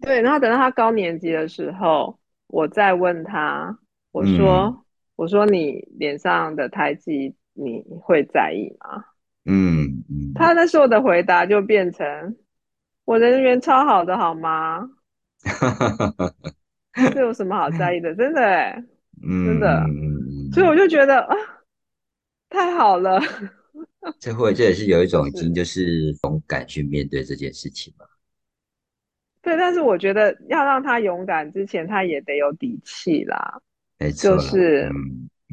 [0.00, 3.78] 对，然后等到他高年级的时候，我再问他，
[4.12, 4.84] 我说
[5.16, 9.02] ：“我说你脸上的胎记。”你会在意吗？
[9.46, 12.36] 嗯嗯，他那时候的回答就变成：
[13.06, 14.86] 我人缘超好的，好吗？
[17.14, 18.14] 这有什么好在意的？
[18.14, 18.84] 真的哎，
[19.22, 19.86] 真的，
[20.52, 21.34] 所以我就觉得啊，
[22.56, 23.20] 太好了。
[24.18, 28.06] 这会这也是有一种 已经就是勇敢去面对这件事情嘛。
[29.42, 33.60] 对，但是我觉得要让他勇敢之前，他也得有底气啦。
[33.98, 34.90] 没错，就是。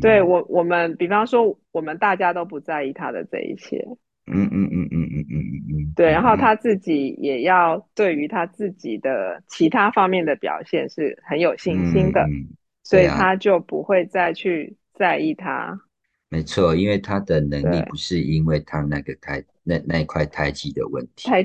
[0.01, 3.78] 对我，我们比方说，我们大家都不在意他的这一切。
[4.26, 5.93] 嗯嗯嗯嗯嗯嗯嗯嗯。
[5.95, 12.28] 对，然后他自己也要对于他自己的其他方面的表现是很有信心的，
[12.84, 15.80] 所以他就不会再去在意他。
[16.34, 21.30] 没错，因为他的能力不是因为他那个胎那那一块胎记的问题。
[21.30, 21.44] 胎，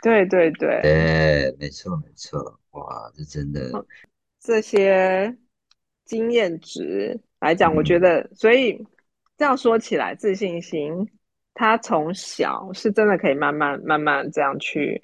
[0.00, 0.80] 对对对。
[0.80, 2.38] 对，没错没错，
[2.70, 3.84] 哇，这真的
[4.38, 5.36] 这些
[6.04, 7.18] 经验值。
[7.40, 8.86] 来讲，我觉得，所以
[9.36, 11.10] 这样说起来，自信心
[11.52, 15.02] 他从小是真的可以慢慢慢慢这样去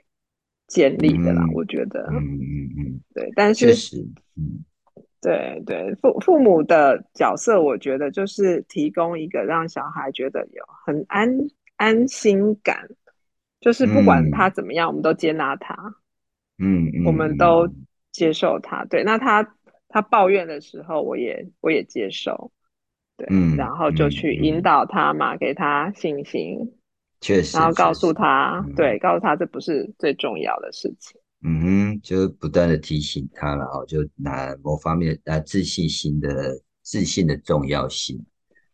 [0.68, 1.44] 建立的啦。
[1.52, 3.74] 我觉得，嗯嗯嗯，对，但是，
[4.36, 4.64] 嗯，
[5.20, 11.28] 对对，父父母的角色，我觉得就是提供一个让小孩觉得有很安
[11.76, 12.88] 安心感，
[13.60, 15.74] 就是不管他怎么样，我们都接纳他，
[16.58, 17.68] 嗯，我们都
[18.12, 18.84] 接受他。
[18.84, 19.54] 对，那他。
[19.90, 22.52] 他抱怨的时候，我也我也接受，
[23.16, 26.58] 对，然后就去引导他嘛，给他信心，
[27.22, 38.20] 确实，然后告诉他，对，告诉他这不是最重要的事情，嗯哼，就不断的提醒他了哦，就拿某方面啊自信心的自信的重要性，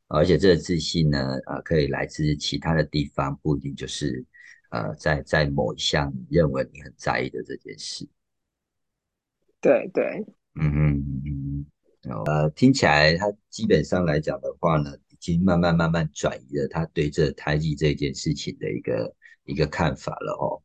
[0.08, 4.24] 而且这个自信呢，呃，可以来自其他的地方，不一定就是
[4.70, 8.08] 呃在在某一项认为你很在意的这件事，
[9.60, 10.24] 对对。
[10.54, 11.66] 嗯嗯嗯
[12.24, 20.62] 呃，听起来他基本上来讲的话呢，已经慢慢慢慢转移了他对这胎记这件事情的一个一个看法了哦。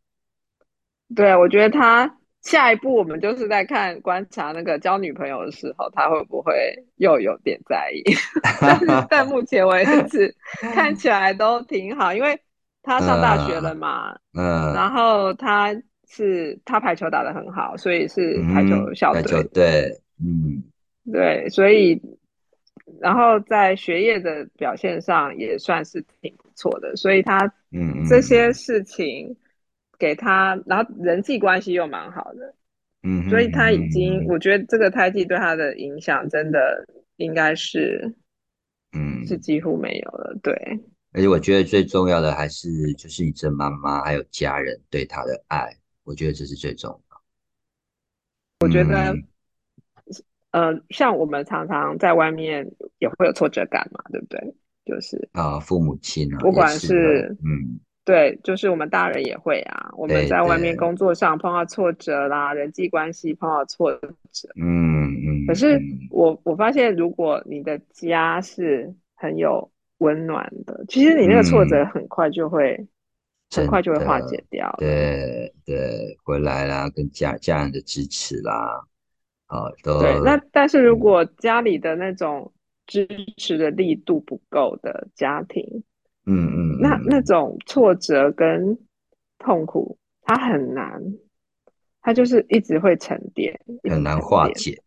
[1.15, 6.53] 对，我觉得他下一步我们就是在看观察那个交女朋友的时候，他会不会
[6.97, 8.03] 又有点在意？
[8.61, 10.35] 但是在目前为止
[10.73, 12.39] 看起来都挺好，因为
[12.83, 15.75] 他上大学了嘛，嗯，然后他。
[16.11, 19.43] 是他排球打得很好，所以是排球校队。
[19.53, 20.63] 对，嗯，
[21.11, 22.01] 对，所以
[22.99, 27.37] 然后在学业的表现上也算是挺不错的，所以他
[27.71, 29.37] 嗯这些事情
[29.99, 32.55] 给他，然后人际关系又蛮好的，
[33.03, 36.87] 嗯，所以他已经我觉得这个胎记对他的影响真的
[37.17, 38.15] 应该是
[38.93, 40.53] 嗯是几乎没有了，对。
[41.11, 45.75] 而且我觉得最重要的还是就是你这妈妈还有家人对他的爱。
[46.03, 47.21] 我觉得这是最重要。
[48.61, 49.15] 我觉得，
[50.49, 54.55] 呃，像我们常常在外面也会有挫折感嘛，对不对？
[54.85, 57.79] 就是啊，父母亲啊，不管是嗯，
[58.09, 63.91] 对，就是我们大人也会啊，我们在外面工作上碰到挫折啦，人际关系碰到挫
[64.31, 65.45] 折，嗯嗯。
[65.45, 65.79] 可是
[66.09, 72.75] 我我发现，如果你的家是很有温暖的，其实你那个挫折很快就会，
[73.55, 74.73] 很快就会化解掉。
[74.79, 78.83] 对对，回来啦，跟家家人的支持啦，
[79.45, 80.19] 啊，都对。
[80.25, 82.51] 那但是如果家里的那种
[82.87, 83.07] 支
[83.37, 85.83] 持的力度不够的家庭。
[86.29, 88.77] 嗯嗯，那那种挫折跟
[89.39, 91.01] 痛苦，它很难，
[92.01, 93.59] 它就是一直会沉淀，
[93.89, 94.79] 很难化解，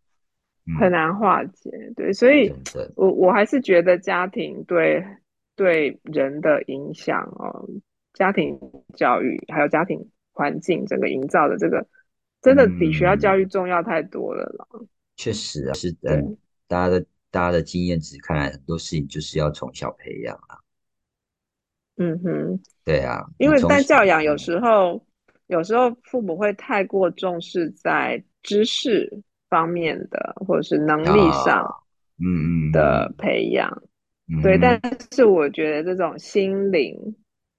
[0.78, 1.70] 很难化解。
[1.96, 2.52] 对，所以
[2.94, 5.04] 我我还是觉得家庭对
[5.56, 7.68] 对人的影响哦，
[8.12, 8.58] 家庭
[8.94, 11.84] 教育还有家庭环境整个营造的这个，
[12.40, 14.86] 真的比学校教育重要太多了了。
[15.16, 16.36] 确实啊，是嗯，
[16.68, 20.58] 大家的大家的经验值看来很多事情就是要从小培养啊。
[22.02, 25.00] 嗯哼，对啊，因为在教养有时候，
[25.46, 29.08] 有时候父母会太过重视在知识
[29.48, 31.64] 方面的，或者是能力上，
[32.18, 33.70] 嗯嗯的培养，
[34.42, 34.80] 对，但
[35.12, 36.96] 是我觉得这种心灵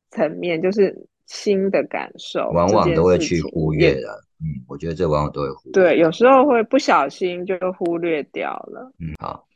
[0.09, 0.93] 层面，就是
[1.27, 4.09] 心的感受，往往都会去忽略的。
[4.41, 8.91] 嗯，我觉得这往往都会忽略，对，有时候会不小心就忽略掉了。
[8.99, 9.47] 嗯，好，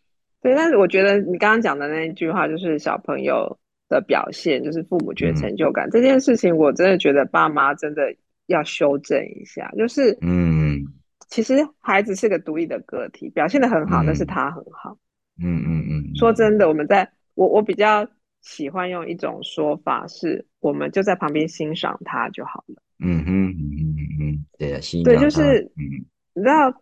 [0.42, 3.58] 对，但是我觉得你刚刚讲的那一句话，就是小朋友。
[3.90, 8.14] 的表现就是父母觉得成就感这件事情，我真的觉得爸妈真的
[8.48, 9.72] 要修正一下。
[9.78, 10.84] 就是，嗯，
[11.30, 14.98] 其实孩子是个独立的个体，表现的很好，那是他很好。
[15.42, 16.16] 嗯嗯嗯。
[16.16, 18.08] 说真的，我们在我我比较
[18.42, 22.82] 喜欢用一种说法，是我们就在旁边欣赏他就好了。
[23.00, 25.14] 嗯哼嗯嗯嗯，对啊，欣赏。
[25.14, 26.82] 对，就是嗯，你知道，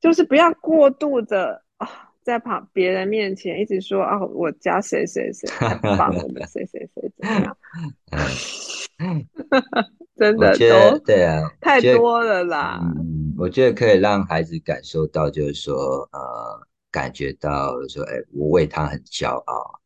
[0.00, 2.09] 就是不要过度的啊。
[2.22, 7.56] 在旁别人面前一直说啊，我家谁谁谁很棒，我们谁谁谁怎么样？
[10.16, 12.78] 真的都对啊，太多了啦。
[12.82, 15.74] 嗯，我觉得可以让孩子感受到，就是说
[16.12, 19.80] 呃，感觉到说，哎，我为他很骄傲。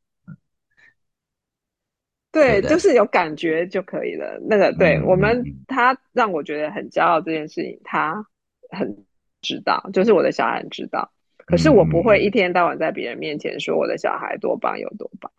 [2.32, 4.40] 对，就是有感觉就可以了。
[4.48, 8.26] 那个，对我们他让我觉得很骄傲这件事情，他
[8.70, 9.04] 很
[9.40, 11.12] 知道，就是我的小孩知道。
[11.46, 15.30] 可是我不会一天到晚在别人面前说我的小孩多棒有多棒，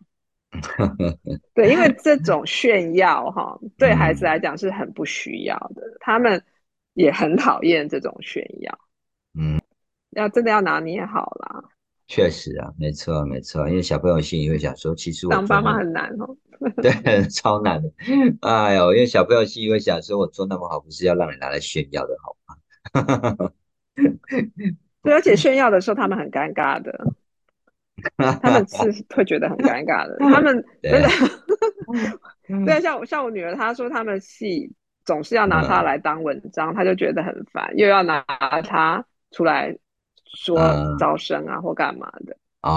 [1.54, 6.42] 对，因为这种炫耀哈，对孩子来讲是很不需要的，他们
[6.94, 8.78] 也很讨厌这种炫耀。
[9.38, 9.60] 嗯，
[10.10, 11.62] 要真的要拿捏好啦。
[12.08, 16.36] 确实啊，没错没错，因为小朋友心里会想说，其实我当爸妈很难哦，
[16.80, 16.92] 对，
[17.28, 17.92] 超难的。
[18.42, 23.50] 哎呦，因为小朋友心里会想说，我做那么好，不是要让你拿来炫耀的好吗？
[25.06, 26.92] 对，而且炫耀的时候，他们很尴尬的，
[28.42, 30.16] 他们是会觉得很尴尬的。
[30.18, 31.08] 他们 真的，
[32.66, 34.72] 对，像我像我女儿，她说他们系
[35.04, 38.24] 总是要拿她来当文章，她就觉得很烦，又要拿
[38.64, 39.76] 她出来
[40.24, 40.58] 说
[40.98, 42.76] 招生啊或干嘛的啊。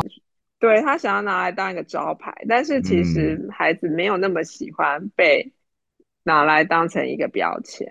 [0.60, 5.54] 对他想要拿来当一个招牌，但是其实孩子没有那么喜欢被
[6.24, 7.88] 拿来当成一个标签。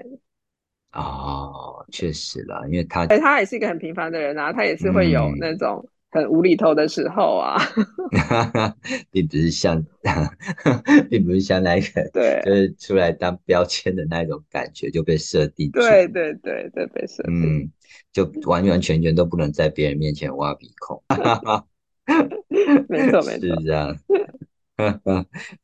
[0.93, 7.59] 哦，确实啦，因为他，他也是一个很平凡的人啊，他也是会有那种很无厘头的时候啊，
[9.13, 9.85] 并不是像，
[11.11, 17.71] 并不是像那个，对，就是出来当标签的那种感觉就被设定，对对对对，被设定，嗯，
[18.11, 21.03] 就完完全全都不能在别人面前挖鼻孔，
[22.89, 23.95] 没错没错，是这样，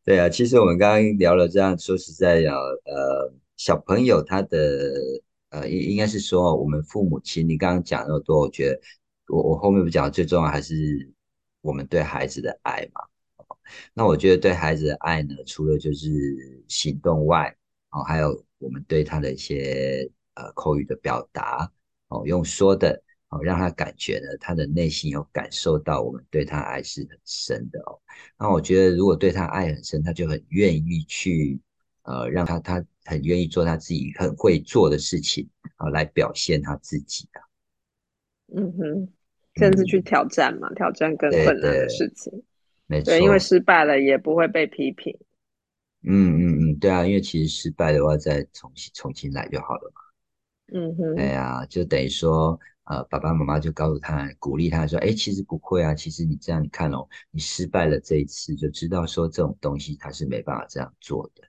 [0.04, 3.32] 对啊，其实我们刚刚聊了这样，说实在要呃。
[3.56, 4.92] 小朋友他的
[5.50, 8.80] 呃，应应该是说我们父母亲，你刚刚讲那么多，我觉得
[9.28, 10.74] 我我后面不讲，最重要还是
[11.60, 13.00] 我们对孩子的爱嘛。
[13.94, 16.10] 那我觉得对孩子的爱呢，除了就是
[16.66, 17.56] 行动外，
[17.90, 21.70] 哦，还有我们对他的一些呃口语的表达，
[22.08, 28.00] 哦，用说的，哦，让他感觉呢，他的内心有感受到我们对他爱是很深的哦。
[28.36, 31.60] 那我觉得如果对他爱很深，他就很愿意去。
[32.04, 37.38] 呃，让他他很愿意做他自己很会做的事情啊，来表现他自己啊。
[38.54, 39.08] 嗯哼，
[39.56, 42.32] 甚至去挑战嘛，挑战更困难的事情。
[42.86, 45.18] 没错，因为失败了也不会被批评。
[46.02, 50.00] 嗯嗯嗯，对啊，因为其实失败的话再重新重新来就好了嘛。
[50.78, 61.42] 嗯哼，对啊，就等于说，呃，爸爸妈妈就告诉他，鼓励他说，哎，其实不会啊，其实你这样你看哦，你失败了这一次，就知道说这种东西他是没办法这样做的。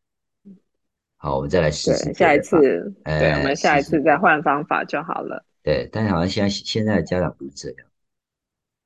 [1.26, 2.14] 好，我们再来试试。
[2.14, 5.44] 下一次，对，我们下一次再换方法就好了。
[5.64, 7.88] 对，但是好像现在现在的家长不是这样，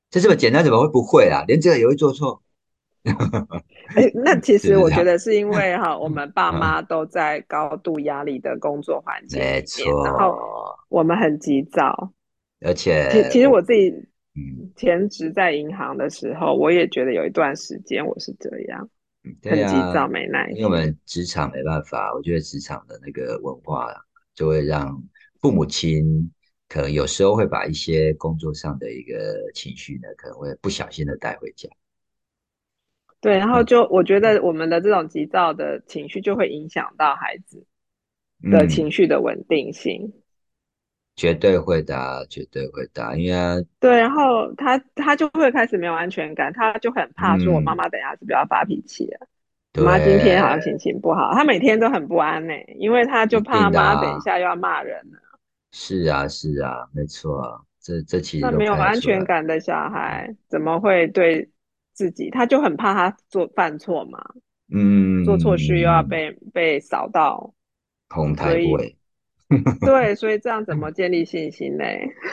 [0.08, 1.44] 这这么简单怎么会不会啊？
[1.46, 2.42] 连这个也会做错？
[3.94, 10.34] 哎，那其实我觉得是因为哈，我们爸 妈都在高度压力的工作环境没错，然后
[10.88, 12.10] 我们很急躁，
[12.64, 13.90] 而且其其实我自己
[14.34, 18.88] 嗯，前职在银行的时候，我也觉得有一段时间我是这样，
[19.42, 20.56] 很急躁没耐心。
[20.56, 23.92] 因为我们职场没办法，我觉得职场的那个文化
[24.34, 25.02] 就会让
[25.40, 26.32] 父母亲
[26.68, 31.68] 可能有时候会把一些工作上的一个情绪呢，可能会不小心的带回家。
[33.20, 37.66] 对，然后就我觉得我们的这种急躁的情绪就会影响到孩子
[38.50, 40.10] 的情绪的稳定性，
[41.20, 49.84] 绝对会的，绝对会的，因为对，然后他他就会开始没有安全感，他就很怕说，我妈妈等下是不是要发脾气了？
[49.84, 55.18] 妈今天好像心情不好，他每天都很不安呢，因为他就怕妈等一下又要骂人了。
[55.72, 61.50] 是啊，是啊，没错，这这其实那没有安全感的小孩怎么会对？
[61.92, 64.24] 自己他就很怕他做犯错嘛，
[64.72, 67.52] 嗯，做错事又要被被扫到
[68.08, 68.96] 红台位，
[69.84, 71.84] 对，所以这样怎么建立信心呢？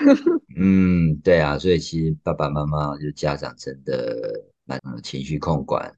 [0.56, 5.98] 嗯，对啊，所以其实爸爸妈妈就家长真的蛮情绪控管，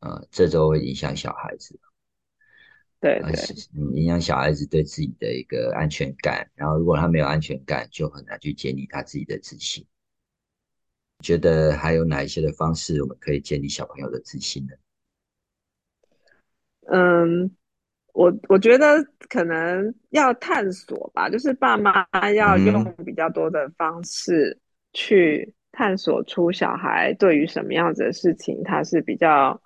[0.00, 1.78] 呃，这都会影响小孩子，
[3.00, 3.32] 对对，
[3.94, 9.86] 影响小孩子对自己的一个安全感，然后如果他没有安全感，就很难去建立他自己的自信。
[11.24, 14.72] 觉得还有哪一些的方式，我们可以建立小朋友的自信呢？
[16.90, 17.50] 嗯，
[18.18, 22.04] 我我觉得可能要探索吧，就是爸妈
[22.34, 24.58] 要用比较多的方式
[24.92, 29.62] 去探索出小孩对于什么样子的事情，他是比较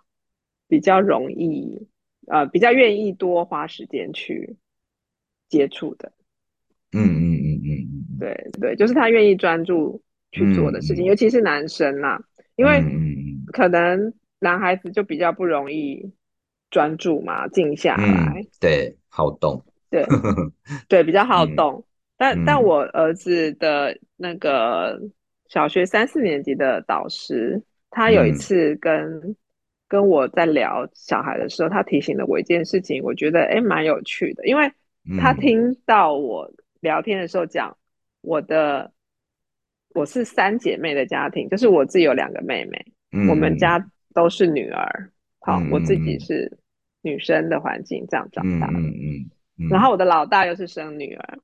[0.69, 1.89] 比较容易，
[2.27, 4.57] 呃，比较愿意多花时间去
[5.49, 6.13] 接触的。
[6.93, 10.03] 嗯嗯嗯嗯嗯，对对，就是他愿意专注。
[10.35, 12.19] 去做的事情，尤其是男生呐，
[12.57, 12.83] 因为
[13.53, 16.11] 可能男孩子就比较不容易
[16.73, 20.05] 专注嘛，静下来，对，好动，对，
[20.89, 21.85] 对，比较好动。
[22.17, 25.01] 但但我儿子的那个
[25.49, 29.37] 小学三四年级的导师，他有一次跟
[29.87, 34.69] 跟我在聊小孩的时候，他提醒了我一件事情，我觉得哎蛮有趣的，因为
[35.21, 36.51] 他听到我
[36.81, 37.77] 聊天的时候讲
[38.23, 38.91] 我的。
[39.95, 42.83] 我是三姐妹的家庭，就是我自己有两个妹妹，
[43.29, 43.79] 我们家
[44.15, 45.11] 都是女儿。
[45.41, 46.51] 好，我自己是
[47.03, 48.79] 女生的环境这样长大的。
[48.79, 49.29] 嗯
[49.59, 49.69] 嗯。
[49.69, 51.39] 然后我的老大又是生女儿。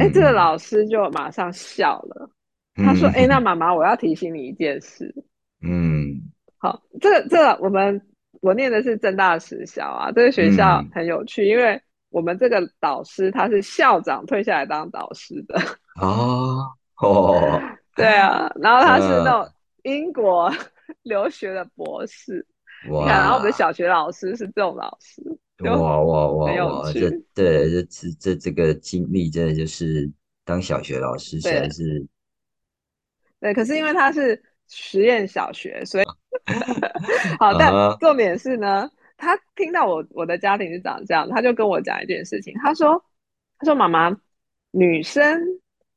[0.00, 2.28] 哎，这个老师就马上笑了，
[2.74, 5.14] 他说：“哎，那妈妈，我要提醒你一件事。”
[5.62, 6.20] 嗯。
[6.58, 8.00] 好，这个这个我们
[8.40, 11.80] 我念的是正大实小啊，这个学校很有趣，因为
[12.10, 15.56] 我们这个导师他是校长退下来当导师的。
[16.00, 16.58] 哦。
[17.02, 17.60] 哦，
[17.94, 19.46] 对啊，然后他是那种
[19.82, 20.50] 英国
[21.04, 22.46] 留学的博士，
[22.90, 23.06] 哇！
[23.06, 25.22] 然后我们的小学老师是这种老师，
[25.64, 26.92] 哇哇哇哇！
[26.92, 30.10] 这对这这这这个经历真的就是
[30.44, 32.06] 当小学老师，实在是
[33.40, 33.54] 对。
[33.54, 36.04] 可是因为他是实验小学，所以
[37.38, 37.56] 好。
[37.58, 43.04] 但重点是呢，他听到我我的家庭是长这样，他就跟我讲一件事情，他说
[43.58, 44.16] ：“他说妈妈，
[44.70, 45.40] 女生。”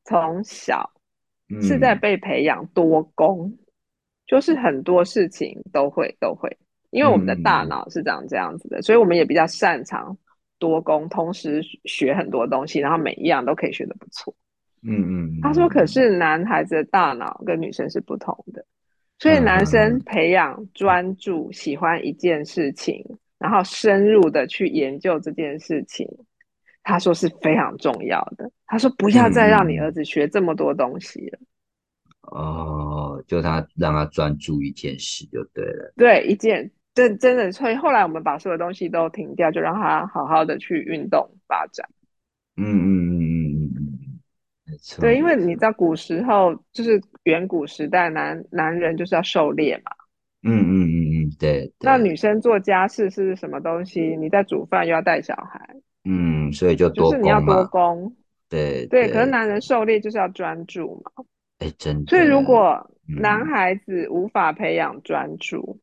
[0.06, 0.92] 从小
[1.62, 3.60] 是在被培养多功，
[4.26, 6.58] 就是很多事情都会都会，
[6.92, 10.18] 因为我们的大脑是长这样子的，所以我们也比较擅长
[10.58, 14.36] 多功，同时学很多东西，然后每一样都可以学的不错。
[14.82, 18.66] 嗯嗯，他说：“可是男孩子的大脑跟女生是不同的，
[19.18, 23.06] 所以男生培养专注，喜欢一件事情，
[23.38, 26.08] 然后深入的去研究这件事情。”
[26.82, 28.50] 他说是非常重要的。
[28.66, 31.40] 他说不要再让你儿子学这么多东西了。
[32.22, 35.94] 哦，就他让他专注一件事就对了。
[35.98, 37.52] 对，一件真真的。
[37.52, 41.88] 所以后来我们把所有东西都停掉，就让他好好的去运动发展。
[42.58, 44.20] 嗯嗯嗯嗯嗯嗯，
[44.66, 45.02] 没错。
[45.02, 49.92] 对，因为你知道古时候就是远古时代，男男人就是要狩猎嘛。
[50.44, 51.72] 嗯嗯嗯嗯，对。
[51.80, 54.16] 那女生做家事是什么东西？
[54.18, 55.76] 你在煮饭又要带小孩。
[56.04, 58.14] 嗯，所以就就是你要多工，
[58.50, 59.10] 对对。
[59.10, 61.24] 可是男人狩猎就是要专注嘛，
[61.60, 62.10] 哎，真的。
[62.10, 65.80] 所以如果男孩子无法培养专注、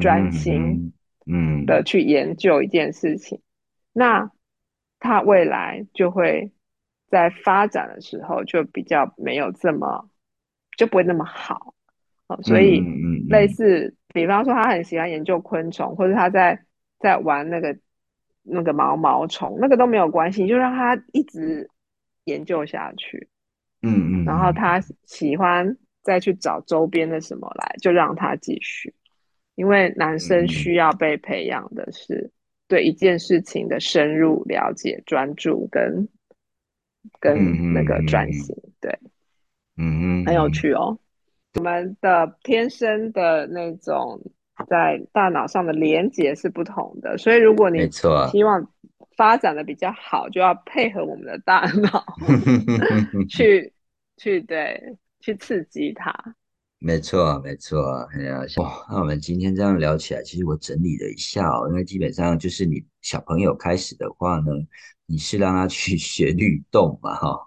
[0.00, 0.92] 专心，
[1.26, 3.40] 嗯的去研究一件事情，
[3.92, 4.30] 那
[4.98, 6.52] 他未来就会
[7.08, 10.10] 在发展的时候就比较没有这么
[10.76, 11.74] 就不会那么好。
[12.26, 12.80] 哦，所以
[13.28, 16.64] 类似，比方说他很喜欢研究昆虫，或者他在
[16.98, 17.78] 在玩那个。
[18.42, 21.68] 那个毛毛虫，那个都没有关系，就让他一直
[22.24, 23.28] 研究下去。
[23.82, 24.24] 嗯嗯。
[24.24, 28.94] 然后他喜欢再去找周边的什么来，就让他继续。
[29.60, 32.30] 因为男生需要被培养的是
[32.66, 36.08] 对一件事情的深入了解、专注跟
[37.20, 38.56] 跟那个专心。
[38.80, 38.98] 对，
[39.76, 40.98] 嗯，很有趣哦。
[41.56, 44.18] 我们的天生的那种
[44.66, 47.86] 在大脑上的连接是不同的，所以如果你
[48.30, 48.66] 希望
[49.14, 52.02] 发展的比较好，就要配合我们的大脑
[53.28, 53.74] 去
[54.16, 56.34] 去对去刺激它。
[56.82, 64.50] 没错，没错，哎呀，哇，那我们今天这样聊起来，其实我整理了一下哦，因为基本上就是你小朋友开始的话呢，
[65.04, 67.38] 你是让他去 学律动嘛， 哈，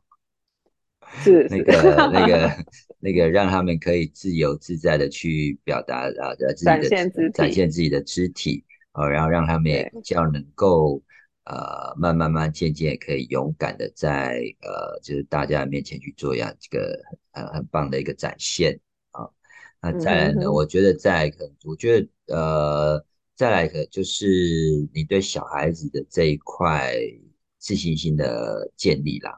[1.24, 1.74] 是那个
[2.12, 2.52] 那个
[3.00, 6.88] 那个， 让他们可以自由自在的去表达啊，自己的
[7.32, 8.64] 展现自己的肢体，
[8.94, 11.02] 哦，然后让他们也比较能够
[11.46, 17.00] 呃，慢慢慢渐渐可以勇敢的在呃，就是大家面前去做一样这个
[17.32, 18.80] 很很棒的一个展现。
[19.84, 20.50] 那再来呢？
[20.50, 23.06] 我觉得再来可能，我觉得呃，
[23.36, 24.26] 再来可就是
[24.94, 26.96] 你对小孩子的这一块
[27.58, 29.38] 自信心的建立啦。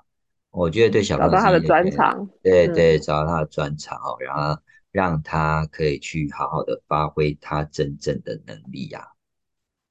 [0.51, 9.03] 我觉得对小朋友找到他的专长，对对，找到他的专长哦，然后让他可以去好好的发挥他真正的能力呀。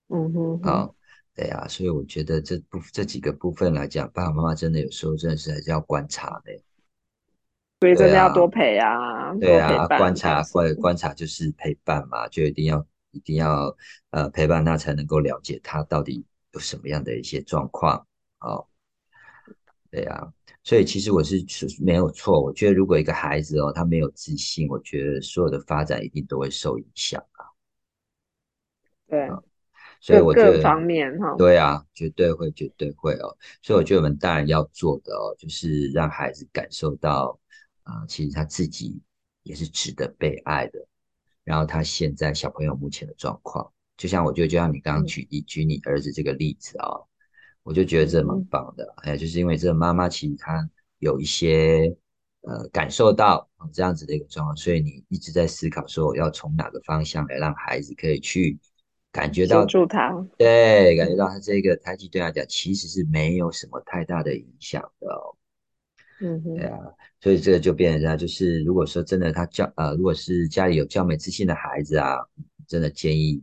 [0.09, 0.95] 嗯哼，好，
[1.35, 6.53] 对呀，所以我觉得这部这几个部分来讲，爸爸妈妈真的有时候真的是还是要观察的。
[7.85, 13.77] 所以真的要多陪啊，对啊，观察观观察就是陪伴嘛，就一定要一定要
[14.09, 18.07] 呃陪伴他，才能够了解他到底有什么样的一些状况
[18.41, 18.67] 哦。
[19.91, 20.33] 对啊，
[20.63, 21.45] 所以其实我是
[21.81, 27.45] 没有错，我觉得如果一个孩子哦，他没有自信，我觉得所有的发展一定都会受影响啊。
[29.07, 29.29] 对，
[30.01, 33.37] 所以我觉得各方面哈，对啊，绝对会绝对会哦。
[33.63, 37.39] 所以我觉得我们大人要做的哦，就是让孩子感受到。
[37.85, 39.01] 啊，其实他自己
[39.43, 40.87] 也是值得被爱的。
[41.45, 46.89] 然后他现在小朋友目前的状况，就像我觉得，就像你刚刚举例举你儿子这个例子啊，
[47.63, 48.95] 我就觉得这蛮棒的。
[49.03, 50.69] 哎，就是因为这个妈妈其实她
[50.99, 51.95] 有一些
[52.41, 58.59] 呃感受到这样子的一个状况，所以你一直在思考说要从哪个方向来让孩子可以去
[59.13, 65.37] 感觉到助他，对，感觉到他这个胎记对他讲其实是没有什么太大的影响的哦。
[66.21, 66.79] 嗯，对啊，
[67.25, 72.19] 所以这个就变成就是，如果说真的他教呃，如果是家里有教美自信的孩子啊，
[72.69, 73.43] 真的建议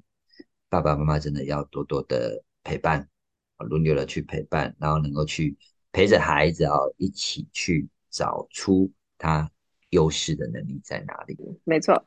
[0.70, 3.10] 爸爸妈妈真的要多多的陪伴，
[3.58, 5.58] 轮流的去陪伴，然后能够去
[5.92, 9.50] 陪着孩子啊，一起去找出他
[9.90, 11.36] 优势的能力在哪里。
[11.64, 12.06] 没错，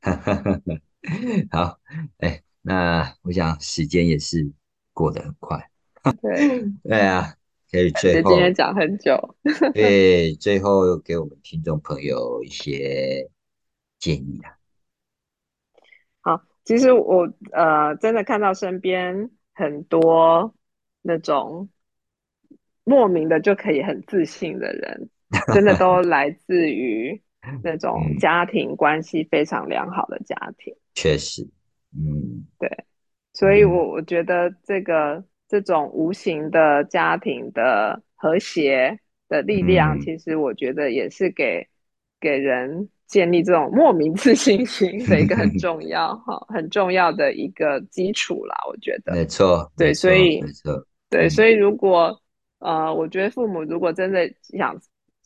[1.52, 1.78] 好，
[2.16, 4.50] 哎，那我想时间也是
[4.94, 5.70] 过得很快。
[6.22, 7.36] 对， 对啊。
[7.70, 9.36] 可以最后今天讲很久，
[9.72, 13.30] 对，最后给我们听众朋友一些
[13.98, 14.58] 建议啊。
[16.20, 20.52] 好，其实我呃真的看到身边很多
[21.00, 21.68] 那种
[22.82, 25.08] 莫名的就可以很自信的人，
[25.54, 27.22] 真的都 来自于
[27.62, 30.74] 那种家庭关系非常良好的家庭。
[30.94, 31.48] 确实，
[31.96, 32.68] 嗯，对，
[33.32, 35.24] 所以我我觉得这个。
[35.50, 38.96] 这种无形的家庭的和谐
[39.28, 41.66] 的力量，其实我觉得也是给
[42.20, 48.54] 给人建立这种莫名自信心的一个很 重要哈，很重要的一个基础啦。
[48.68, 52.16] 我觉得没错，对，所以没错，对，所以如果
[52.60, 54.78] 呃，我觉得父母如果真的想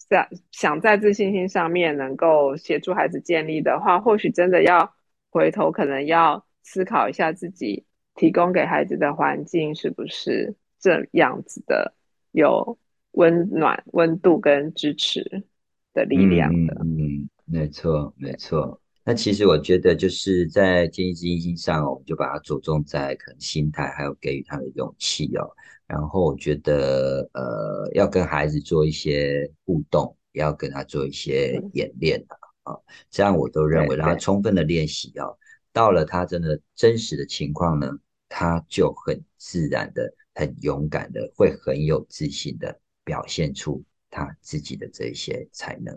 [0.09, 4.91] 在想在自信心上面能够协助孩子建立的话，或许真的要
[5.29, 7.85] 回头，可能要思考一下自己。
[8.15, 11.95] 提供给孩子的环境是不是这样子的？
[12.33, 12.77] 有
[13.13, 15.45] 温暖、温度跟支持
[15.93, 16.75] 的力量的。
[16.81, 18.81] 嗯，没错，没错。
[19.05, 25.49] 那其实我觉得就是在建议自信心上，我们就把它着重在可能心态，还有给予他的勇气哦。
[25.87, 32.25] 然后我觉得，呃，要跟孩子做一些互动，也要跟他做一些演练
[32.65, 32.75] 啊。
[33.11, 35.37] 这样我都认为让他充分的练习哦。
[35.73, 37.97] 到了他真的真实的情况呢？
[38.37, 43.81] 他就很自然的、很勇敢的，会很有自信的表现出
[44.11, 45.97] 他自己的这些才能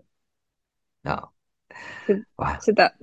[1.02, 1.30] 啊！
[2.36, 2.96] 哇，是的，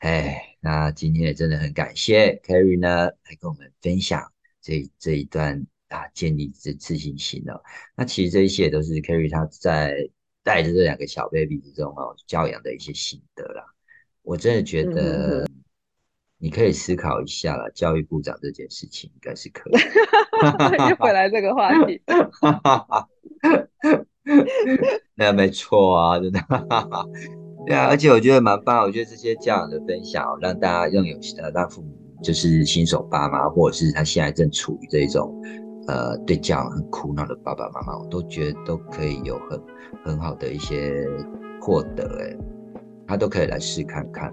[0.00, 4.30] 哎，那今天也真的很感谢 Carrie 呢，来跟我们分享
[4.60, 7.62] 这这一段啊，建立这自信心哦。
[7.96, 9.96] 那其实这一切都是 Carrie 他在
[10.42, 13.64] 带着这两个小 baby 之中哦，教养的一些心得啦。
[14.20, 15.48] 我真的觉得。
[16.44, 19.72] 你可以思考一下了，教育部长这件事情应该是可以。
[20.90, 22.02] 又回来这个话题，
[25.16, 26.38] 那没错啊，真的。
[27.66, 35.34] 对啊，而且我觉得蛮棒，我觉得这些教养的分享，让大家用有呃让父母就是新手爸妈，或者是他现在正处于这种
[35.86, 39.58] 呃对教养很苦恼的爸爸妈妈，我都觉得都可以有很
[40.04, 41.08] 很好的一些
[41.58, 42.36] 获得，哎，
[43.06, 44.30] 他都可以来试看看。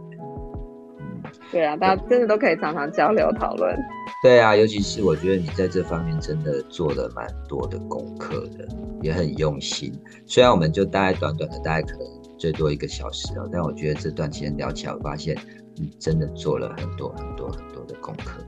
[1.51, 3.77] 对啊，大家真的都可以常常交流讨论。
[4.23, 8.65] 对啊，尤其是我觉得你在这方面真的做了蛮多的功课的，
[9.01, 9.91] 也很用心。
[10.25, 15.37] 虽然我们就大概短短的，大概可能最多一个小时哦，但我觉得这段时间聊起来，我发现
[15.75, 18.41] 你真的做了很多很多很多的功课，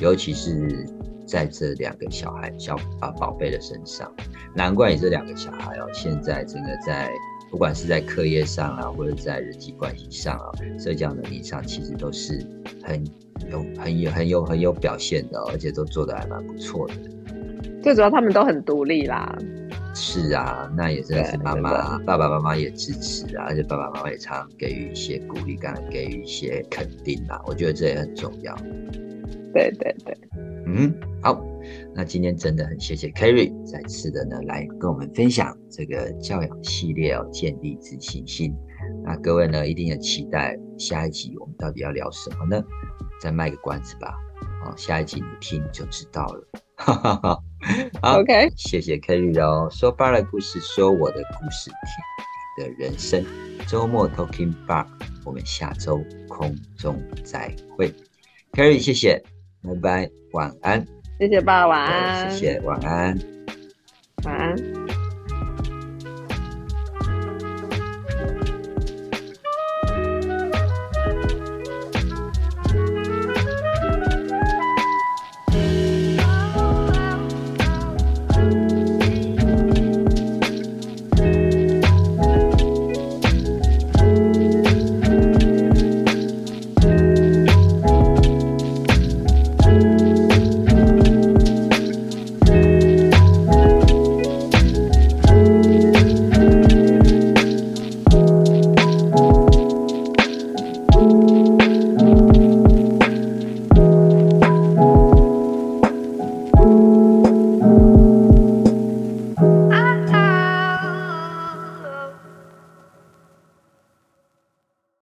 [0.00, 0.84] 尤其是
[1.24, 4.12] 在这两个小孩小啊宝贝的身上，
[4.54, 7.12] 难怪你这两个小孩哦，现在真的在。
[7.56, 12.46] 不管是在课业上啊，或者在人际关系上啊，社交能力上，其实都是
[12.84, 13.02] 很
[13.50, 16.94] 有、很有、很有、很有表现的，而且都做的还蛮不错的。
[17.82, 19.34] 最主要他们都很独立啦。
[19.94, 28.54] 是啊，那也真的是妈妈、爸爸妈妈也支持啊，而且爸爸妈妈也常常给予一些鼓励，刚刚给予一些肯定啊，我觉得这也很重要。
[29.54, 30.14] 对对对，
[30.76, 31.42] 嗯，好。
[31.94, 38.54] 那今天真的很谢谢 Kerry 再次的呢来跟我们分享这个教养系列哦，建立自信心。
[39.02, 42.62] 那各位呢一定要期待下一集我们到底要聊什么呢？
[43.20, 44.14] 再卖个关子吧，
[44.64, 46.48] 哦，下一集你听就知道了。
[48.00, 53.24] 好，OK，谢谢 Kerry 哦，说爸的故事，说我的故事，听你的人生。
[53.66, 54.86] 周末 Talking Bar，
[55.24, 57.92] 我们下周空中再会。
[58.52, 59.20] Kerry，谢谢，
[59.62, 60.86] 拜拜，晚安。
[61.18, 62.30] 谢谢爸，晚安。
[62.30, 63.18] 谢谢，晚安。
[64.24, 65.05] 晚安。